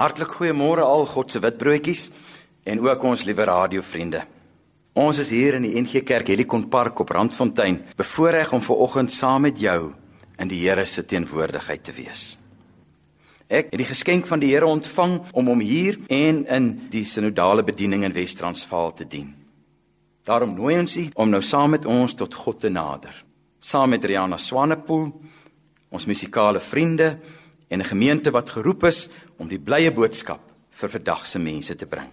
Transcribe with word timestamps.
Hartlik 0.00 0.30
goeiemôre 0.32 0.80
al 0.80 1.02
God 1.04 1.28
se 1.28 1.42
witbroodjies 1.44 2.06
en 2.64 2.80
ook 2.80 3.02
ons 3.04 3.24
liewe 3.28 3.44
radiovriende. 3.44 4.22
Ons 4.96 5.18
is 5.20 5.28
hier 5.34 5.58
in 5.58 5.66
die 5.66 5.74
NG 5.76 6.00
Kerk 6.08 6.30
Helikon 6.32 6.70
Park 6.72 7.02
op 7.04 7.10
Randfontein, 7.12 7.82
bevoorreg 7.98 8.54
om 8.56 8.62
ver 8.64 8.80
oggend 8.80 9.12
saam 9.12 9.44
met 9.44 9.60
jou 9.60 9.92
in 10.40 10.48
die 10.48 10.62
Here 10.62 10.86
se 10.88 11.04
teenwoordigheid 11.04 11.84
te 11.84 11.92
wees. 11.92 12.22
Ek 13.44 13.68
het 13.68 13.76
die 13.82 13.90
geskenk 13.90 14.24
van 14.30 14.40
die 14.40 14.54
Here 14.54 14.70
ontvang 14.70 15.18
om 15.36 15.50
hom 15.52 15.60
hier 15.60 15.98
en 16.08 16.46
in 16.48 16.70
die 16.88 17.04
sinodale 17.04 17.66
bediening 17.66 18.06
in 18.08 18.16
Wes-Transvaal 18.16 18.94
te 18.96 19.04
dien. 19.04 19.34
Daarom 20.24 20.54
nooi 20.56 20.78
ons 20.78 20.96
u 20.96 21.04
om 21.12 21.28
nou 21.28 21.42
saam 21.44 21.76
met 21.76 21.84
ons 21.84 22.16
tot 22.16 22.34
God 22.40 22.60
te 22.64 22.72
nader. 22.72 23.12
Saam 23.60 23.92
met 23.92 24.04
Riana 24.08 24.40
Swanepoel, 24.40 25.10
ons 25.92 26.08
musikale 26.08 26.60
vriende 26.64 27.18
en 27.70 27.80
'n 27.80 27.90
gemeente 27.92 28.30
wat 28.30 28.50
geroep 28.50 28.84
is 28.84 29.08
om 29.38 29.48
die 29.48 29.58
blye 29.58 29.92
boodskap 29.92 30.40
vir 30.70 30.88
vandag 30.88 31.26
se 31.26 31.38
mense 31.38 31.76
te 31.76 31.86
bring. 31.86 32.08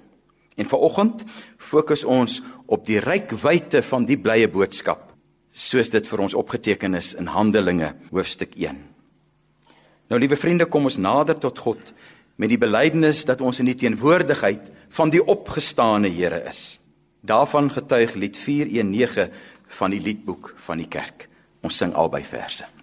En 0.56 0.66
vanoggend 0.66 1.24
fokus 1.58 2.04
ons 2.04 2.42
op 2.66 2.86
die 2.86 3.00
ryk 3.00 3.32
wyte 3.32 3.82
van 3.84 4.06
die 4.06 4.18
blye 4.18 4.48
boodskap 4.48 5.14
soos 5.52 5.90
dit 5.90 6.08
vir 6.08 6.20
ons 6.20 6.34
opgeteken 6.38 6.94
is 6.94 7.14
in 7.18 7.26
Handelinge 7.34 7.96
hoofstuk 8.12 8.54
1. 8.56 8.78
Nou 10.08 10.20
liewe 10.20 10.38
vriende, 10.38 10.66
kom 10.66 10.84
ons 10.84 11.00
nader 11.02 11.38
tot 11.38 11.58
God 11.58 11.94
met 12.38 12.50
die 12.50 12.62
belydenis 12.62 13.26
dat 13.26 13.42
ons 13.42 13.60
in 13.60 13.66
die 13.66 13.76
teenwoordigheid 13.76 14.72
van 14.94 15.10
die 15.10 15.24
opgestane 15.26 16.10
Here 16.14 16.44
is. 16.50 16.80
Daarvan 17.26 17.72
getuig 17.74 18.14
lied 18.14 18.38
419 18.38 19.34
van 19.68 19.92
die 19.92 20.02
liedboek 20.02 20.54
van 20.56 20.78
die 20.78 20.88
kerk. 20.88 21.28
Ons 21.66 21.82
sing 21.82 21.94
albei 21.98 22.24
verse. 22.24 22.77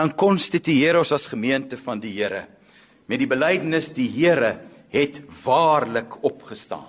Dan 0.00 0.14
konstitueer 0.16 0.96
ons 0.96 1.12
as 1.12 1.28
gemeente 1.28 1.76
van 1.76 2.00
die 2.00 2.14
Here 2.16 2.46
met 3.10 3.20
die 3.20 3.28
belydenis 3.28 3.90
die 3.92 4.08
Here 4.08 4.54
het 4.90 5.18
waarlik 5.42 6.16
opgestaan. 6.26 6.86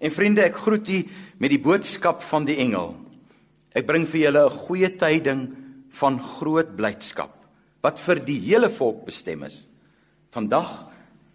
En 0.00 0.12
vriende, 0.14 0.44
ek 0.46 0.56
groet 0.62 0.88
u 0.88 1.00
met 1.42 1.52
die 1.52 1.60
boodskap 1.62 2.22
van 2.26 2.46
die 2.46 2.56
engel. 2.62 2.94
Ek 3.74 3.86
bring 3.86 4.06
vir 4.08 4.28
julle 4.28 4.44
'n 4.46 4.58
goeie 4.66 4.90
tyding 4.96 5.42
van 5.90 6.20
groot 6.20 6.76
blydskap 6.76 7.34
wat 7.82 8.00
vir 8.00 8.24
die 8.24 8.40
hele 8.40 8.70
volk 8.70 9.04
bestem 9.04 9.42
is. 9.42 9.66
Vandag 10.32 10.86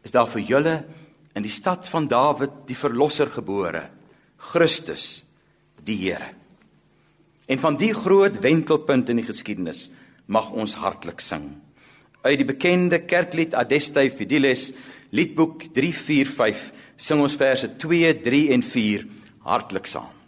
is 0.04 0.12
daar 0.12 0.28
vir 0.28 0.42
julle 0.42 0.86
in 1.36 1.44
die 1.44 1.52
stad 1.52 1.88
van 1.88 2.08
Dawid 2.08 2.66
die 2.66 2.76
verlosser 2.76 3.30
gebore, 3.30 3.90
Christus, 4.38 5.24
die 5.84 5.98
Here. 5.98 6.34
En 7.48 7.60
van 7.60 7.78
die 7.78 7.94
groot 7.94 8.42
wentelpunt 8.42 9.10
in 9.10 9.18
die 9.18 9.28
geskiedenis 9.28 9.92
mag 10.30 10.52
ons 10.54 10.78
hartlik 10.80 11.24
sing. 11.24 11.50
Uit 12.22 12.38
die 12.42 12.48
bekende 12.48 13.02
kerklied 13.08 13.56
Adeste 13.58 14.04
Fideles, 14.14 14.70
liedboek 15.16 15.70
345, 15.74 16.70
sing 17.00 17.24
ons 17.24 17.38
verse 17.40 17.72
2, 17.82 18.14
3 18.24 18.46
en 18.54 18.66
4 18.66 19.06
hartlik 19.48 19.90
saam. 19.90 20.19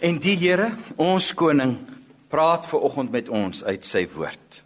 En 0.00 0.16
die 0.16 0.32
Here, 0.40 0.70
ons 0.96 1.26
koning, 1.36 1.74
praat 2.32 2.64
ver 2.70 2.80
oggend 2.88 3.10
met 3.12 3.26
ons 3.28 3.58
uit 3.66 3.82
sy 3.84 4.06
woord. 4.08 4.62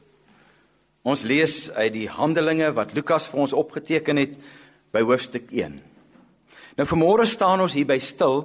Ons 1.03 1.25
lees 1.27 1.73
uit 1.75 1.91
die 1.91 2.07
Handelinge 2.07 2.69
wat 2.77 2.95
Lukas 2.95 3.27
vir 3.33 3.41
ons 3.43 3.55
opgeteken 3.59 4.21
het 4.23 4.37
by 4.95 5.03
hoofstuk 5.03 5.51
1. 5.51 5.75
Nou 6.79 6.87
vanmôre 6.87 7.27
staan 7.27 7.65
ons 7.67 7.75
hier 7.75 7.89
by 7.89 7.99
stil 7.99 8.45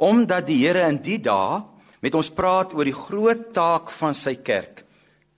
omdat 0.00 0.48
die 0.48 0.56
Here 0.62 0.86
in 0.88 1.02
die 1.04 1.18
dae 1.20 1.60
met 2.00 2.16
ons 2.16 2.32
praat 2.32 2.72
oor 2.72 2.88
die 2.88 2.96
groot 2.96 3.50
taak 3.52 3.92
van 4.00 4.16
sy 4.16 4.38
kerk 4.40 4.86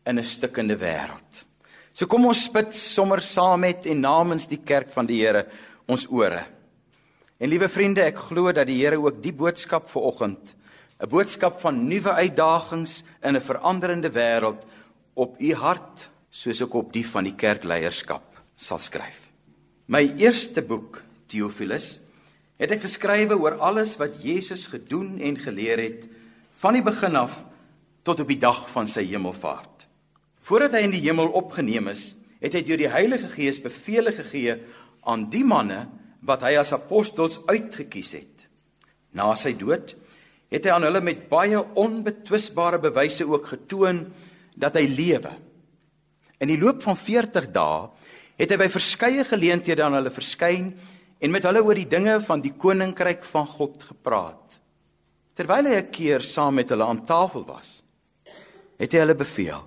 in 0.07 0.23
'n 0.23 0.25
stikkende 0.25 0.79
wêreld. 0.79 1.45
So 1.93 2.07
kom 2.07 2.27
ons 2.27 2.45
spit 2.45 2.73
sommer 2.75 3.21
saam 3.21 3.61
met 3.61 3.87
en 3.87 4.01
namens 4.01 4.47
die 4.47 4.63
kerk 4.63 4.91
van 4.91 5.07
die 5.07 5.19
Here 5.19 5.49
ons 5.89 6.07
ore. 6.07 6.47
En 7.41 7.49
liewe 7.49 7.69
vriende, 7.69 8.07
ek 8.07 8.19
glo 8.19 8.53
dat 8.53 8.67
die 8.67 8.79
Here 8.79 9.03
ook 9.03 9.21
die 9.21 9.33
boodskap 9.33 9.91
vir 9.91 10.03
oggend 10.03 10.62
'n 11.03 11.11
boodskap 11.11 11.59
van 11.61 11.81
nuwe 11.91 12.13
uitdagings 12.15 13.03
in 13.27 13.35
'n 13.35 13.41
veranderende 13.41 14.11
wêreld 14.11 14.63
op 15.15 15.41
u 15.41 15.55
hart 15.55 16.11
soos 16.31 16.63
ook 16.63 16.75
op 16.75 16.93
die 16.93 17.07
van 17.07 17.25
die 17.25 17.35
kerkleierskap 17.35 18.43
sal 18.57 18.79
skryf. 18.79 19.33
My 19.87 20.15
eerste 20.17 20.63
boek, 20.63 21.03
Theophilus, 21.27 22.01
het 22.57 22.71
ek 22.71 22.85
geskrywe 22.87 23.35
oor 23.35 23.59
alles 23.59 23.97
wat 23.99 24.23
Jesus 24.23 24.67
gedoen 24.67 25.19
en 25.19 25.39
geleer 25.39 25.79
het 25.79 26.07
van 26.53 26.73
die 26.73 26.83
begin 26.83 27.17
af 27.17 27.45
tot 28.03 28.21
op 28.21 28.29
die 28.29 28.39
dag 28.39 28.71
van 28.71 28.89
sy 28.89 29.03
hemelvaart. 29.03 29.89
Voordat 30.41 30.73
hy 30.73 30.85
in 30.87 30.95
die 30.95 31.03
hemel 31.03 31.29
opgeneem 31.35 31.89
is, 31.89 32.15
het 32.41 32.55
hy 32.55 32.63
deur 32.63 32.79
die 32.79 32.91
Heilige 32.91 33.29
Gees 33.29 33.59
beveel 33.61 34.13
gegee 34.13 34.57
aan 35.03 35.27
die 35.31 35.45
manne 35.45 35.89
wat 36.21 36.43
hy 36.43 36.55
as 36.59 36.73
apostels 36.73 37.41
uitget 37.47 37.91
kies 37.91 38.13
het. 38.13 38.47
Na 39.13 39.35
sy 39.35 39.53
dood 39.59 39.97
het 40.53 40.67
hy 40.69 40.75
aan 40.75 40.85
hulle 40.85 41.01
met 41.01 41.29
baie 41.31 41.61
onbetwisbare 41.81 42.79
bewyse 42.83 43.25
ook 43.25 43.49
getoon 43.55 44.05
dat 44.55 44.77
hy 44.77 44.85
lewe. 44.91 45.33
In 46.45 46.53
die 46.53 46.61
loop 46.61 46.83
van 46.85 46.99
40 46.99 47.49
dae 47.55 47.89
het 48.37 48.53
hy 48.53 48.59
by 48.61 48.69
verskeie 48.73 49.25
geleenthede 49.25 49.85
aan 49.85 49.97
hulle 49.97 50.13
verskyn 50.13 50.73
en 51.23 51.33
met 51.33 51.47
hulle 51.47 51.63
oor 51.65 51.79
die 51.79 51.89
dinge 51.89 52.19
van 52.27 52.43
die 52.45 52.53
koninkryk 52.59 53.25
van 53.25 53.47
God 53.49 53.85
gepraat. 53.93 54.59
Terwyl 55.33 55.71
hy 55.71 55.77
'n 55.81 55.91
keer 55.91 56.21
saam 56.21 56.55
met 56.55 56.69
hulle 56.69 56.85
aan 56.85 57.07
tafel 57.07 57.45
was, 57.47 57.83
het 58.77 58.93
hy 58.93 58.99
hulle 58.99 59.15
beveel: 59.15 59.63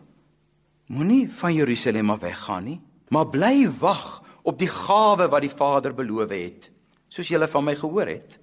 Moenie 0.88 1.30
van 1.30 1.54
Jerusalem 1.54 2.10
af 2.10 2.20
weggaan 2.22 2.64
nie, 2.64 2.82
maar 3.10 3.26
bly 3.26 3.70
wag 3.80 4.22
op 4.44 4.60
die 4.60 4.70
gawe 4.70 5.28
wat 5.28 5.42
die 5.42 5.50
Vader 5.50 5.94
beloof 5.94 6.30
het, 6.30 6.70
soos 7.10 7.28
julle 7.28 7.48
van 7.48 7.64
my 7.64 7.76
gehoor 7.76 8.08
het. 8.08 8.38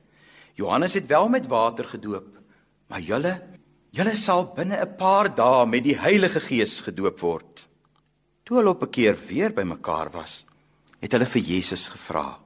Johannes 0.62 0.94
het 0.94 1.06
wel 1.10 1.28
met 1.28 1.46
water 1.50 1.88
gedoop, 1.90 2.38
maar 2.86 3.02
julle 3.02 3.34
julle 3.92 4.14
sal 4.16 4.46
binne 4.56 4.78
'n 4.80 4.96
paar 4.96 5.28
dae 5.34 5.66
met 5.66 5.84
die 5.84 5.98
Heilige 5.98 6.40
Gees 6.40 6.80
gedoop 6.80 7.18
word. 7.20 7.68
Toe 8.44 8.56
hulle 8.56 8.70
op 8.70 8.82
'n 8.82 8.90
keer 8.90 9.16
weer 9.28 9.52
bymekaar 9.52 10.10
was, 10.10 10.46
het 11.00 11.12
hulle 11.12 11.26
vir 11.26 11.42
Jesus 11.42 11.88
gevra: 11.88 12.38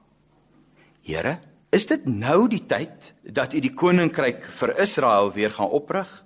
Here, 1.01 1.39
is 1.71 1.85
dit 1.85 2.05
nou 2.05 2.47
die 2.47 2.65
tyd 2.65 3.13
dat 3.23 3.53
u 3.53 3.59
die 3.59 3.73
koninkryk 3.73 4.43
vir 4.43 4.79
Israel 4.79 5.31
weer 5.31 5.51
gaan 5.51 5.69
oprig? 5.69 6.25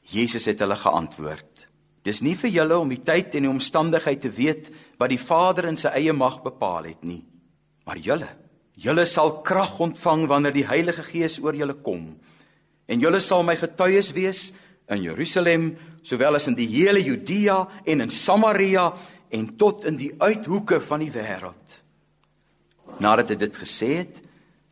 Jesus 0.00 0.44
het 0.44 0.58
hulle 0.58 0.76
geantwoord: 0.76 1.68
Dis 2.02 2.20
nie 2.20 2.36
vir 2.36 2.50
julle 2.50 2.78
om 2.78 2.88
die 2.88 3.02
tyd 3.02 3.34
en 3.34 3.42
die 3.42 3.50
omstandigheid 3.50 4.20
te 4.20 4.30
weet 4.30 4.70
wat 4.98 5.10
die 5.10 5.26
Vader 5.28 5.64
in 5.64 5.76
sy 5.76 5.88
eie 5.88 6.12
mag 6.12 6.42
bepaal 6.42 6.84
het 6.84 7.04
nie, 7.04 7.24
maar 7.84 7.98
julle 7.98 8.41
Julle 8.80 9.04
sal 9.04 9.42
krag 9.44 9.78
ontvang 9.80 10.26
wanneer 10.30 10.54
die 10.54 10.66
Heilige 10.66 11.04
Gees 11.04 11.38
oor 11.42 11.56
julle 11.56 11.76
kom. 11.84 12.06
En 12.88 13.00
julle 13.00 13.20
sal 13.20 13.44
my 13.44 13.56
getuies 13.56 14.12
wees 14.16 14.52
in 14.92 15.04
Jerusalem, 15.04 15.72
sowel 16.02 16.38
as 16.38 16.48
in 16.50 16.56
die 16.58 16.68
hele 16.70 17.02
Judea 17.04 17.60
en 17.86 18.04
in 18.04 18.10
Samaria 18.10 18.88
en 19.32 19.52
tot 19.56 19.84
in 19.88 19.96
die 20.00 20.10
uithoeke 20.18 20.80
van 20.80 21.04
die 21.04 21.12
wêreld. 21.12 21.78
Nadat 23.00 23.32
hy 23.32 23.38
dit 23.40 23.56
gesê 23.56 23.92
het, 24.02 24.20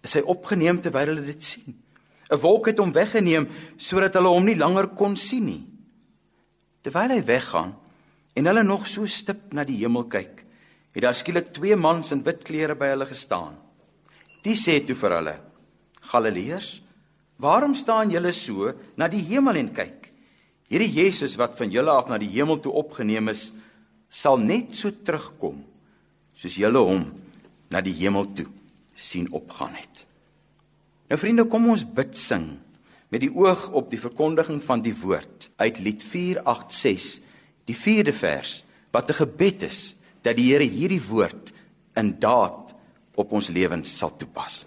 is 0.04 0.16
hy 0.16 0.24
opgeneem 0.32 0.80
terwyl 0.82 1.12
hulle 1.12 1.28
dit 1.28 1.44
sien. 1.44 1.76
'n 2.30 2.38
Wolk 2.38 2.70
het 2.70 2.78
hom 2.78 2.92
weggeneem 2.94 3.48
sodat 3.76 4.14
hulle 4.14 4.30
hom 4.30 4.44
nie 4.46 4.56
langer 4.56 4.88
kon 4.94 5.16
sien 5.16 5.46
nie. 5.46 5.64
Terwyl 6.82 7.10
hy 7.16 7.22
weggaan 7.26 7.74
en 8.36 8.46
hulle 8.46 8.62
nog 8.62 8.86
so 8.86 9.06
stip 9.06 9.52
na 9.52 9.64
die 9.64 9.80
hemel 9.82 10.06
kyk, 10.08 10.44
het 10.94 11.02
daar 11.02 11.14
skielik 11.14 11.52
twee 11.52 11.76
mans 11.76 12.12
in 12.12 12.22
wit 12.22 12.44
klere 12.46 12.76
by 12.78 12.92
hulle 12.94 13.06
gestaan. 13.06 13.58
Die 14.44 14.56
sê 14.56 14.78
toe 14.84 14.96
vir 14.96 15.16
hulle: 15.18 15.34
Galileërs, 16.10 16.70
waarom 17.40 17.74
staan 17.74 18.12
julle 18.12 18.32
so 18.36 18.72
na 18.96 19.08
die 19.08 19.22
hemel 19.30 19.60
en 19.60 19.72
kyk? 19.76 20.10
Hierdie 20.70 20.92
Jesus 21.00 21.34
wat 21.40 21.58
van 21.58 21.72
julle 21.72 21.90
af 21.90 22.08
na 22.08 22.18
die 22.20 22.30
hemel 22.30 22.60
toe 22.62 22.72
opgeneem 22.78 23.32
is, 23.32 23.50
sal 24.08 24.38
net 24.38 24.74
so 24.78 24.90
terugkom 24.90 25.60
soos 26.34 26.56
julle 26.58 26.80
hom 26.82 27.04
na 27.70 27.82
die 27.84 27.94
hemel 27.98 28.28
toe 28.34 28.46
sien 28.96 29.28
opgaan 29.34 29.74
het. 29.76 30.04
Nou 31.10 31.18
vriende, 31.18 31.46
kom 31.50 31.68
ons 31.72 31.84
bid 31.84 32.16
sing 32.18 32.52
met 33.10 33.24
die 33.24 33.32
oog 33.34 33.68
op 33.74 33.88
die 33.90 33.98
verkondiging 33.98 34.60
van 34.62 34.82
die 34.84 34.94
woord 34.94 35.48
uit 35.58 35.80
Lied 35.82 36.04
486, 36.06 37.18
die 37.66 37.74
4de 37.74 38.14
vers, 38.14 38.62
wat 38.94 39.10
'n 39.10 39.20
gebed 39.26 39.62
is 39.62 39.96
dat 40.22 40.36
die 40.36 40.52
Here 40.52 40.64
hierdie 40.64 41.02
woord 41.02 41.52
in 41.96 42.18
daad 42.18 42.69
op 43.20 43.32
ons 43.36 43.50
lewens 43.52 43.96
sal 44.00 44.12
toepas. 44.16 44.64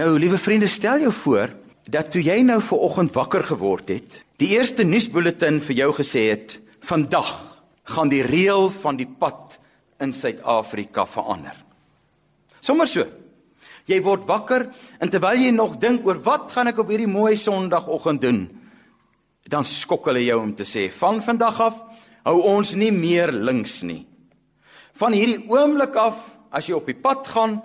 Nou, 0.00 0.14
liewe 0.16 0.38
vriende, 0.40 0.64
stel 0.66 1.02
jou 1.02 1.10
voor 1.12 1.50
dat 1.92 2.06
toe 2.08 2.22
jy 2.24 2.38
nou 2.46 2.56
ver 2.64 2.80
oggend 2.86 3.12
wakker 3.12 3.42
geword 3.44 3.90
het, 3.92 4.14
die 4.40 4.54
eerste 4.54 4.86
nuusbulletin 4.86 5.58
vir 5.60 5.76
jou 5.76 5.88
gesê 5.98 6.22
het: 6.30 6.54
"Vandag 6.80 7.28
gaan 7.84 8.08
die 8.08 8.22
reël 8.24 8.70
van 8.70 8.96
die 8.96 9.08
pad 9.18 9.58
in 10.00 10.12
Suid-Afrika 10.12 11.04
verander." 11.06 11.52
Sommers 12.60 12.92
so. 12.92 13.04
Jy 13.84 14.00
word 14.02 14.24
wakker 14.24 14.70
en 15.00 15.10
terwyl 15.10 15.36
jy 15.36 15.50
nog 15.50 15.76
dink 15.76 16.06
oor 16.06 16.22
wat 16.22 16.52
gaan 16.52 16.68
ek 16.68 16.78
op 16.78 16.88
hierdie 16.88 17.10
mooi 17.10 17.36
Sondagoggend 17.36 18.20
doen, 18.20 18.48
dan 19.48 19.64
skok 19.64 20.06
hulle 20.06 20.24
jou 20.24 20.40
om 20.40 20.54
te 20.54 20.64
sê: 20.64 20.90
"Van 20.90 21.20
vandag 21.20 21.60
af 21.60 21.76
hou 22.24 22.40
ons 22.40 22.74
nie 22.74 22.92
meer 22.92 23.32
links 23.32 23.82
nie. 23.82 24.06
Van 24.94 25.12
hierdie 25.12 25.44
oomblik 25.48 25.94
af, 25.96 26.38
as 26.50 26.66
jy 26.66 26.72
op 26.72 26.86
die 26.86 27.00
pad 27.02 27.26
gaan, 27.26 27.62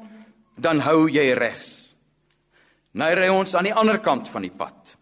dan 0.57 0.79
hou 0.79 1.07
jy 1.07 1.31
regs." 1.31 1.74
Nou 2.95 3.11
ry 3.11 3.27
ons 3.31 3.55
aan 3.57 3.67
die 3.67 3.75
ander 3.75 3.99
kant 4.03 4.29
van 4.31 4.45
die 4.45 4.53
pad. 4.55 4.95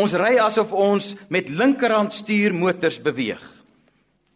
Ons 0.00 0.14
ry 0.16 0.36
asof 0.40 0.72
ons 0.72 1.12
met 1.32 1.50
linkerhand 1.50 2.14
stuurmotors 2.14 3.00
beweeg. 3.02 3.42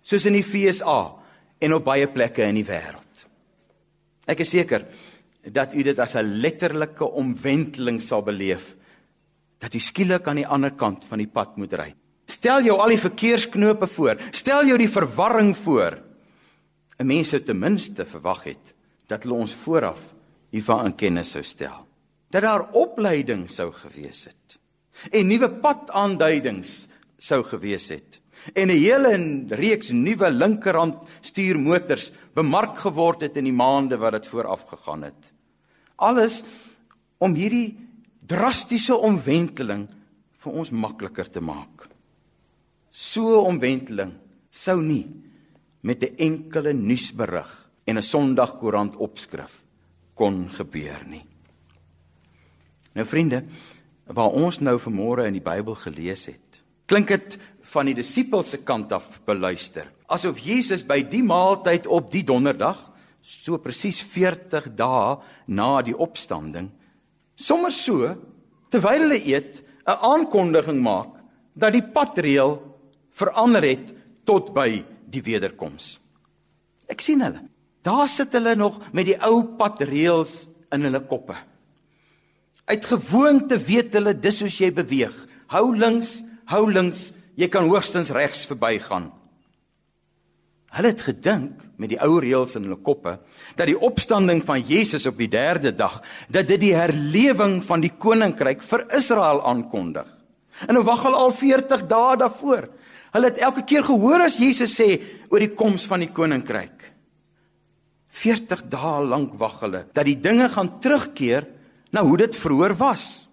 Soos 0.02 0.26
in 0.28 0.36
die 0.36 0.44
FSA 0.44 0.98
en 1.62 1.76
op 1.76 1.86
baie 1.86 2.08
plekke 2.10 2.44
in 2.44 2.58
die 2.58 2.66
wêreld. 2.66 3.26
Ek 4.26 4.42
is 4.42 4.50
seker 4.50 4.84
dat 5.54 5.74
u 5.74 5.82
dit 5.86 5.98
as 5.98 6.16
'n 6.16 6.42
letterlike 6.42 7.04
omwenteling 7.04 8.02
sal 8.02 8.22
beleef 8.22 8.76
dat 9.58 9.74
u 9.74 9.78
skielik 9.78 10.26
aan 10.28 10.36
die 10.36 10.46
ander 10.46 10.70
kant 10.70 11.04
van 11.04 11.18
die 11.18 11.30
pad 11.30 11.56
moet 11.56 11.72
ry. 11.72 11.94
Stel 12.26 12.62
jou 12.62 12.76
al 12.78 12.88
die 12.88 12.98
verkeersknope 12.98 13.86
voor. 13.86 14.16
Stel 14.30 14.66
jou 14.66 14.78
die 14.78 14.90
verwarring 14.90 15.56
voor. 15.56 16.02
'n 16.98 17.06
Mens 17.06 17.28
sou 17.28 17.40
ten 17.40 17.58
minste 17.58 18.04
verwag 18.04 18.44
het 18.44 18.74
dat 19.06 19.22
hulle 19.22 19.34
ons 19.34 19.54
vooraf 19.54 19.98
hiervan 20.50 20.86
in 20.86 20.94
kennis 20.94 21.30
sou 21.30 21.42
stel 21.42 21.86
dat 22.30 22.42
daar 22.42 22.72
opleiding 22.72 23.50
sou 23.50 23.72
gewees 23.72 24.24
het 24.24 24.58
en 25.12 25.28
nuwe 25.28 25.50
padaanduidings 25.50 26.86
sou 27.18 27.42
gewees 27.44 27.88
het 27.88 28.20
en 28.54 28.68
'n 28.68 28.78
hele 28.78 29.12
reeks 29.48 29.90
nuwe 29.90 30.30
linkerhand 30.30 30.98
stuurmotors 31.20 32.12
bemark 32.34 32.78
geword 32.78 33.20
het 33.20 33.36
in 33.36 33.44
die 33.44 33.52
maande 33.52 33.96
wat 33.96 34.12
dit 34.12 34.26
vooraf 34.26 34.62
gegaan 34.68 35.02
het 35.02 35.32
alles 35.96 36.44
om 37.18 37.34
hierdie 37.34 37.76
drastiese 38.26 38.96
omwenteling 38.96 39.86
vir 40.42 40.58
ons 40.60 40.70
makliker 40.70 41.28
te 41.30 41.40
maak. 41.40 41.88
So 42.90 43.40
'n 43.40 43.46
omwenteling 43.56 44.12
sou 44.50 44.80
nie 44.80 45.06
met 45.82 46.02
'n 46.02 46.16
enkele 46.16 46.72
nuusberig 46.72 47.70
en 47.84 47.96
'n 47.96 48.02
Sondagkoerant 48.02 48.96
opskrif 48.96 49.64
kon 50.14 50.48
gebeur 50.50 51.04
nie. 51.06 51.24
Nou 52.96 53.04
vriende, 53.04 53.42
waar 54.08 54.32
ons 54.32 54.60
nou 54.64 54.78
vanmôre 54.80 55.26
in 55.28 55.36
die 55.36 55.44
Bybel 55.44 55.76
gelees 55.82 56.26
het, 56.30 56.62
klink 56.88 57.10
dit 57.12 57.36
van 57.72 57.88
die 57.88 57.96
disippels 57.98 58.54
se 58.54 58.62
kant 58.64 58.94
af 58.94 59.18
beluister, 59.28 59.90
asof 60.08 60.40
Jesus 60.40 60.84
by 60.86 61.02
die 61.04 61.24
maaltyd 61.26 61.88
op 61.92 62.08
die 62.12 62.24
donderdag, 62.24 62.78
so 63.20 63.58
presies 63.58 63.98
40 64.06 64.70
dae 64.78 65.16
na 65.50 65.82
die 65.84 65.96
opstanding, 65.96 66.70
sommer 67.34 67.74
so 67.74 68.14
terwyl 68.72 69.04
hulle 69.04 69.20
eet, 69.26 69.62
'n 69.86 69.98
aankondiging 70.02 70.80
maak 70.82 71.12
dat 71.54 71.72
die 71.72 71.82
padreël 71.82 72.58
verander 73.10 73.62
het 73.62 73.92
tot 74.24 74.52
by 74.54 74.84
die 75.06 75.22
wederkoms. 75.22 75.98
Ek 76.88 77.00
sien 77.00 77.22
hulle. 77.22 77.42
Daar 77.82 78.08
sit 78.08 78.32
hulle 78.32 78.56
nog 78.56 78.80
met 78.92 79.06
die 79.06 79.18
ou 79.22 79.42
padreëls 79.58 80.48
in 80.72 80.82
hulle 80.82 81.00
koppe. 81.06 81.36
Uit 82.66 82.84
gewoonte 82.84 83.58
weet 83.62 83.94
hulle 83.94 84.14
dis 84.18 84.40
hoe 84.42 84.50
jy 84.50 84.72
beweeg. 84.74 85.14
Hou 85.54 85.70
links, 85.76 86.18
hou 86.50 86.64
links, 86.70 87.12
jy 87.38 87.46
kan 87.52 87.68
hoogstens 87.70 88.10
regs 88.14 88.42
verbygaan. 88.50 89.12
Hulle 90.76 90.90
het 90.90 91.04
gedink 91.06 91.62
met 91.80 91.92
die 91.92 92.00
ou 92.02 92.18
reëls 92.20 92.56
in 92.58 92.66
hulle 92.66 92.80
koppe 92.84 93.14
dat 93.56 93.68
die 93.70 93.78
opstanding 93.78 94.42
van 94.44 94.60
Jesus 94.66 95.06
op 95.08 95.16
die 95.20 95.30
3de 95.32 95.72
dag 95.76 96.00
dat 96.32 96.48
dit 96.50 96.60
die 96.66 96.74
herlewing 96.76 97.60
van 97.64 97.84
die 97.84 97.92
koninkryk 97.94 98.64
vir 98.66 98.84
Israel 98.98 99.44
aankondig. 99.46 100.08
En 100.66 100.74
nou 100.76 100.82
wag 100.88 101.04
hulle 101.06 101.20
al 101.20 101.32
40 101.36 101.86
dae 101.88 102.18
daarvoor. 102.20 102.66
Hulle 103.14 103.30
het 103.30 103.40
elke 103.44 103.62
keer 103.68 103.86
gehoor 103.86 104.26
as 104.26 104.40
Jesus 104.40 104.74
sê 104.74 104.98
oor 105.30 105.40
die 105.40 105.54
koms 105.54 105.86
van 105.88 106.02
die 106.02 106.12
koninkryk. 106.12 106.90
40 108.16 108.66
dae 108.72 109.04
lank 109.06 109.36
wag 109.40 109.60
hulle 109.62 109.84
dat 109.92 110.08
die 110.08 110.18
dinge 110.20 110.48
gaan 110.52 110.74
terugkeer 110.80 111.46
na 111.90 112.02
hoe 112.02 112.16
dit 112.16 112.36
vroeër 112.36 112.76
was. 112.76 113.26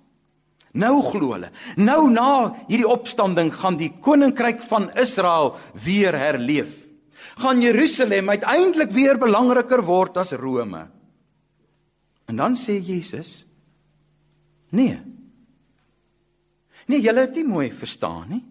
Nou 0.74 1.02
glo 1.06 1.36
hulle. 1.36 1.52
Nou 1.78 2.10
na 2.10 2.54
hierdie 2.68 2.90
opstanding 2.90 3.52
gaan 3.54 3.78
die 3.78 3.92
koninkryk 4.02 4.64
van 4.66 4.90
Israel 4.98 5.54
weer 5.84 6.18
herleef. 6.18 6.80
Gaan 7.38 7.62
Jerusalem 7.62 8.30
uiteindelik 8.30 8.92
weer 8.94 9.18
belangriker 9.18 9.84
word 9.86 10.18
as 10.18 10.34
Rome. 10.38 10.88
En 12.26 12.36
dan 12.36 12.58
sê 12.58 12.80
Jesus: 12.82 13.46
Nee. 14.70 14.98
Nee, 16.86 17.02
julle 17.02 17.28
het 17.28 17.36
nie 17.38 17.48
mooi 17.48 17.70
verstaan 17.72 18.26
nie. 18.30 18.44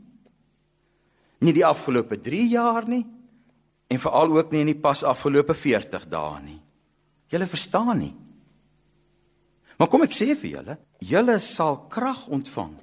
Nie 1.43 1.53
die 1.53 1.67
afgelope 1.67 2.21
3 2.23 2.47
jaar 2.49 2.87
nie 2.89 3.03
en 3.93 4.01
veral 4.01 4.31
ook 4.39 4.53
nie 4.53 4.63
in 4.63 4.71
die 4.71 4.79
pas 4.79 5.03
afgelope 5.05 5.55
40 5.59 6.07
dae 6.09 6.39
nie. 6.41 6.61
Julle 7.29 7.49
verstaan 7.51 7.99
nie. 7.99 8.15
Maar 9.83 9.91
kom 9.91 10.05
ek 10.07 10.13
sê 10.15 10.37
vir 10.39 10.53
julle, 10.53 10.75
julle 11.03 11.35
sal 11.43 11.81
krag 11.91 12.29
ontvang 12.31 12.77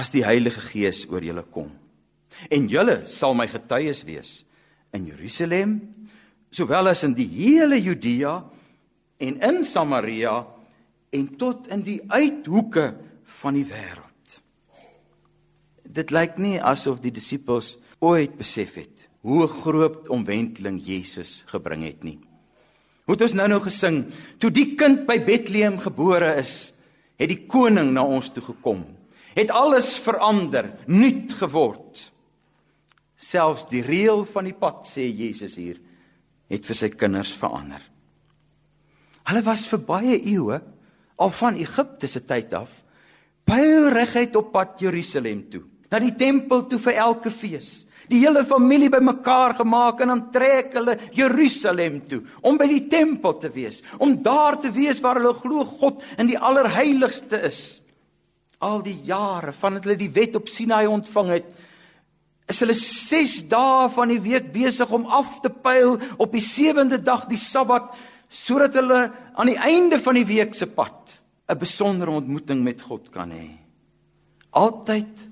as 0.00 0.08
die 0.14 0.22
Heilige 0.24 0.62
Gees 0.64 1.02
oor 1.12 1.20
julle 1.20 1.42
kom. 1.52 1.68
En 2.48 2.70
julle 2.72 3.02
sal 3.04 3.36
my 3.36 3.44
getuies 3.52 4.00
wees 4.08 4.30
in 4.96 5.10
Jerusalem, 5.10 5.74
sowel 6.48 6.88
as 6.88 7.04
in 7.04 7.12
die 7.18 7.28
hele 7.34 7.76
Judea 7.76 8.32
en 9.28 9.36
in 9.44 9.60
Samaria 9.68 10.38
en 11.12 11.28
tot 11.36 11.68
in 11.68 11.84
die 11.84 11.98
uithoeke 12.08 12.86
van 13.42 13.60
die 13.60 13.66
wêreld. 13.68 14.38
Dit 15.84 16.16
lyk 16.16 16.40
nie 16.40 16.56
asof 16.56 17.04
die 17.04 17.12
disippels 17.12 17.74
ooit 18.00 18.40
besef 18.40 18.80
het 18.80 19.04
hoe 19.20 19.44
groot 19.52 20.08
omwenteling 20.08 20.80
Jesus 20.80 21.42
gebring 21.52 21.84
het 21.84 22.08
nie. 22.08 22.22
Hoe 23.06 23.14
het 23.14 23.22
ons 23.22 23.36
nou 23.38 23.46
nou 23.48 23.60
gesing, 23.62 24.00
toe 24.42 24.50
die 24.50 24.72
kind 24.78 25.04
by 25.06 25.20
Bethlehem 25.22 25.78
gebore 25.78 26.32
is, 26.40 26.72
het 27.16 27.30
die 27.30 27.44
koning 27.46 27.92
na 27.94 28.02
ons 28.02 28.32
toe 28.34 28.42
gekom. 28.44 28.82
Het 29.36 29.52
alles 29.54 29.94
verander, 30.02 30.72
nuut 30.90 31.32
geword. 31.38 32.02
Selfs 33.16 33.68
die 33.70 33.84
reël 33.86 34.24
van 34.28 34.48
die 34.50 34.56
pad 34.56 34.84
sê 34.90 35.06
Jesus 35.06 35.54
hier, 35.60 35.78
het 36.50 36.66
vir 36.66 36.78
sy 36.78 36.90
kinders 36.98 37.30
verander. 37.38 37.80
Hulle 39.26 39.42
was 39.46 39.64
vir 39.70 39.82
baie 39.86 40.18
eeue 40.18 40.60
al 41.16 41.32
van 41.34 41.56
Egipte 41.62 42.10
se 42.10 42.22
tyd 42.26 42.52
af 42.54 42.82
pyl 43.46 43.88
reguit 43.94 44.34
op 44.38 44.50
pad 44.54 44.80
Jerusalem 44.82 45.44
toe, 45.50 45.62
na 45.90 46.00
die 46.02 46.14
tempel 46.18 46.64
toe 46.66 46.80
vir 46.82 46.98
elke 47.06 47.30
fees 47.30 47.85
die 48.10 48.20
hele 48.22 48.44
familie 48.46 48.90
bymekaar 48.92 49.56
gemaak 49.60 50.00
en 50.00 50.12
dan 50.12 50.24
trek 50.34 50.74
hulle 50.78 50.96
Jerusalem 51.16 52.00
toe 52.08 52.22
om 52.46 52.58
by 52.60 52.68
die 52.70 52.84
tempel 52.90 53.36
te 53.42 53.50
wees, 53.52 53.82
om 53.98 54.16
daar 54.22 54.58
te 54.62 54.70
wees 54.74 55.00
waar 55.04 55.20
hulle 55.20 55.34
glo 55.34 55.64
God 55.64 56.02
in 56.18 56.30
die 56.30 56.38
allerheiligste 56.38 57.40
is. 57.48 57.60
Al 58.64 58.80
die 58.84 58.96
jare 59.04 59.52
van 59.56 59.76
dat 59.76 59.88
hulle 59.88 59.98
die 60.00 60.12
wet 60.14 60.36
op 60.38 60.48
Sinai 60.48 60.86
ontvang 60.88 61.32
het, 61.34 61.48
is 62.46 62.62
hulle 62.62 62.76
6 62.78 63.38
dae 63.50 63.88
van 63.90 64.12
die 64.12 64.20
week 64.22 64.52
besig 64.54 64.90
om 64.94 65.08
af 65.10 65.40
te 65.42 65.50
pyl 65.50 65.96
op 66.16 66.34
die 66.34 66.44
sewende 66.44 67.00
dag 67.02 67.26
die 67.30 67.40
Sabbat 67.40 67.90
sodat 68.30 68.74
hulle 68.78 69.00
aan 69.34 69.50
die 69.50 69.58
einde 69.58 69.98
van 70.02 70.18
die 70.18 70.26
week 70.26 70.54
se 70.54 70.66
pad 70.66 71.18
'n 71.48 71.58
besondere 71.58 72.10
ontmoeting 72.10 72.62
met 72.62 72.82
God 72.82 73.10
kan 73.10 73.30
hê. 73.30 73.50
Altyd 74.50 75.28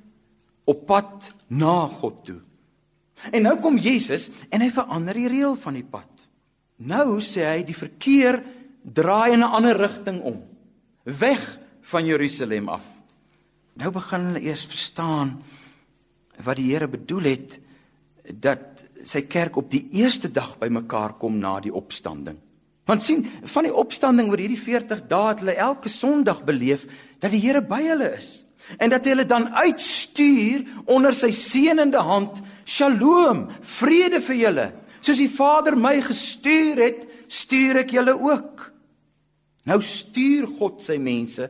op 0.64 0.86
pad 0.86 1.32
na 1.48 1.86
God 1.86 2.24
toe. 2.24 2.40
En 3.32 3.42
nou 3.42 3.56
kom 3.60 3.78
Jesus 3.78 4.30
en 4.50 4.60
hy 4.60 4.70
verander 4.74 5.14
die 5.14 5.28
reël 5.28 5.56
van 5.60 5.78
die 5.78 5.86
pad. 5.86 6.10
Nou 6.84 7.20
sê 7.22 7.44
hy 7.46 7.62
die 7.64 7.76
verkeer 7.76 8.42
draai 8.82 9.32
in 9.32 9.40
'n 9.40 9.54
ander 9.56 9.76
rigting 9.76 10.20
om. 10.22 10.42
Weg 11.04 11.60
van 11.82 12.06
Jerusalem 12.06 12.68
af. 12.68 12.84
Nou 13.74 13.90
begin 13.90 14.20
hulle 14.20 14.40
eers 14.40 14.66
verstaan 14.66 15.42
wat 16.42 16.56
die 16.56 16.72
Here 16.72 16.88
bedoel 16.88 17.22
het 17.22 17.58
dat 18.40 18.82
sy 19.04 19.22
kerk 19.22 19.56
op 19.56 19.70
die 19.70 19.88
eerste 19.92 20.30
dag 20.32 20.58
bymekaar 20.58 21.14
kom 21.18 21.38
na 21.38 21.60
die 21.60 21.74
opstanding. 21.74 22.36
Want 22.84 23.02
sien, 23.02 23.24
van 23.42 23.64
die 23.64 23.74
opstanding 23.74 24.30
oor 24.30 24.38
hierdie 24.38 24.60
40 24.60 25.06
dae 25.08 25.28
het 25.28 25.38
hulle 25.40 25.56
elke 25.56 25.88
Sondag 25.88 26.44
beleef 26.44 26.86
dat 27.18 27.30
die 27.30 27.40
Here 27.40 27.62
by 27.62 27.80
hulle 27.82 28.10
is 28.18 28.44
en 28.78 28.90
dat 28.90 29.04
hy 29.04 29.14
hulle 29.14 29.26
dan 29.28 29.50
uitstuur 29.54 30.64
onder 30.90 31.14
sy 31.16 31.30
seënende 31.34 32.00
hand 32.04 32.40
shalom 32.64 33.46
vrede 33.78 34.20
vir 34.24 34.38
julle. 34.40 34.68
Soos 35.04 35.20
die 35.20 35.30
Vader 35.30 35.76
my 35.76 35.98
gestuur 36.04 36.80
het 36.80 37.04
stuur 37.28 37.82
ek 37.84 37.92
julle 37.96 38.14
ook. 38.16 38.70
Nou 39.68 39.80
stuur 39.84 40.48
God 40.58 40.82
sy 40.84 40.96
mense 41.00 41.48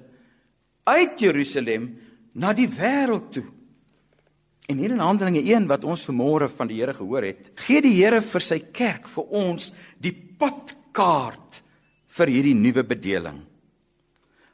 uit 0.85 1.21
Jerusalem 1.21 1.89
na 2.35 2.53
die 2.55 2.69
wêreld 2.71 3.31
toe. 3.35 3.47
En 4.71 4.81
hier 4.81 4.95
in 4.95 5.03
Handelinge 5.03 5.43
1 5.45 5.67
wat 5.69 5.85
ons 5.85 6.07
vanmôre 6.09 6.49
van 6.57 6.71
die 6.71 6.79
Here 6.81 6.95
gehoor 6.97 7.27
het 7.27 7.53
gee 7.67 7.83
die 7.85 7.95
Here 7.99 8.23
vir 8.25 8.45
sy 8.45 8.61
kerk 8.75 9.09
vir 9.13 9.35
ons 9.45 9.73
die 10.03 10.15
padkaart 10.15 11.61
vir 12.15 12.31
hierdie 12.31 12.57
nuwe 12.57 12.85
bedeling. 12.87 13.43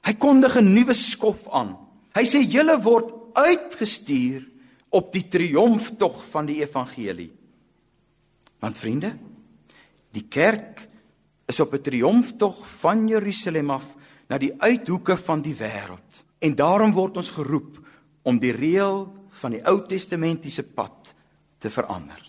Hy 0.05 0.12
kondig 0.17 0.57
'n 0.57 0.75
nuwe 0.75 0.95
skof 0.95 1.49
aan 1.52 1.76
Hy 2.21 2.27
sê 2.29 2.43
julle 2.45 2.75
word 2.85 3.15
uitgestuur 3.33 4.43
op 4.93 5.07
die 5.15 5.25
triomftog 5.33 6.19
van 6.29 6.45
die 6.50 6.59
evangelie. 6.61 7.31
Want 8.61 8.77
vriende, 8.77 9.15
die 10.12 10.27
kerk 10.29 10.83
is 11.49 11.61
op 11.65 11.73
'n 11.73 11.81
triomftog 11.81 12.59
van 12.83 13.09
Jerusalem 13.09 13.71
af 13.71 13.97
na 14.29 14.37
die 14.39 14.53
uithoeke 14.59 15.17
van 15.17 15.41
die 15.41 15.55
wêreld. 15.55 16.25
En 16.39 16.55
daarom 16.55 16.93
word 16.93 17.17
ons 17.17 17.31
geroep 17.31 17.81
om 18.23 18.39
die 18.39 18.53
reël 18.53 19.09
van 19.41 19.50
die 19.50 19.65
Ou 19.65 19.87
Testamentiese 19.87 20.62
pad 20.62 21.15
te 21.59 21.71
verander. 21.71 22.21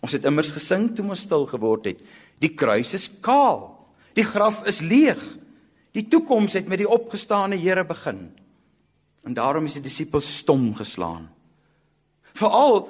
Ons 0.00 0.12
het 0.12 0.24
immers 0.24 0.50
gesing 0.50 0.94
toe 0.94 1.08
ons 1.08 1.20
stil 1.20 1.46
geword 1.46 1.84
het. 1.84 2.02
Die 2.38 2.54
kruis 2.54 2.94
is 2.94 3.10
kaal. 3.20 3.86
Die 4.14 4.24
graf 4.24 4.66
is 4.66 4.80
leeg. 4.80 5.38
Die 5.92 6.08
toekoms 6.08 6.52
het 6.52 6.66
met 6.68 6.78
die 6.78 6.88
opgestane 6.88 7.56
Here 7.56 7.84
begin. 7.84 8.32
En 9.26 9.34
daarom 9.34 9.66
is 9.66 9.78
die 9.78 9.86
disippels 9.88 10.28
stom 10.42 10.70
geslaan. 10.78 11.26
Veral 12.36 12.84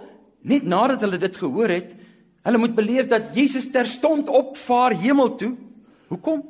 net 0.47 0.67
nadat 0.69 1.03
hulle 1.07 1.19
dit 1.19 1.39
gehoor 1.41 1.73
het, 1.73 1.95
hulle 2.47 2.61
moet 2.61 2.75
beleef 2.77 3.09
dat 3.11 3.33
Jesus 3.35 3.71
terstond 3.73 4.29
opvaar 4.29 4.95
hemel 5.01 5.33
toe. 5.41 5.55
Hoekom? 6.13 6.45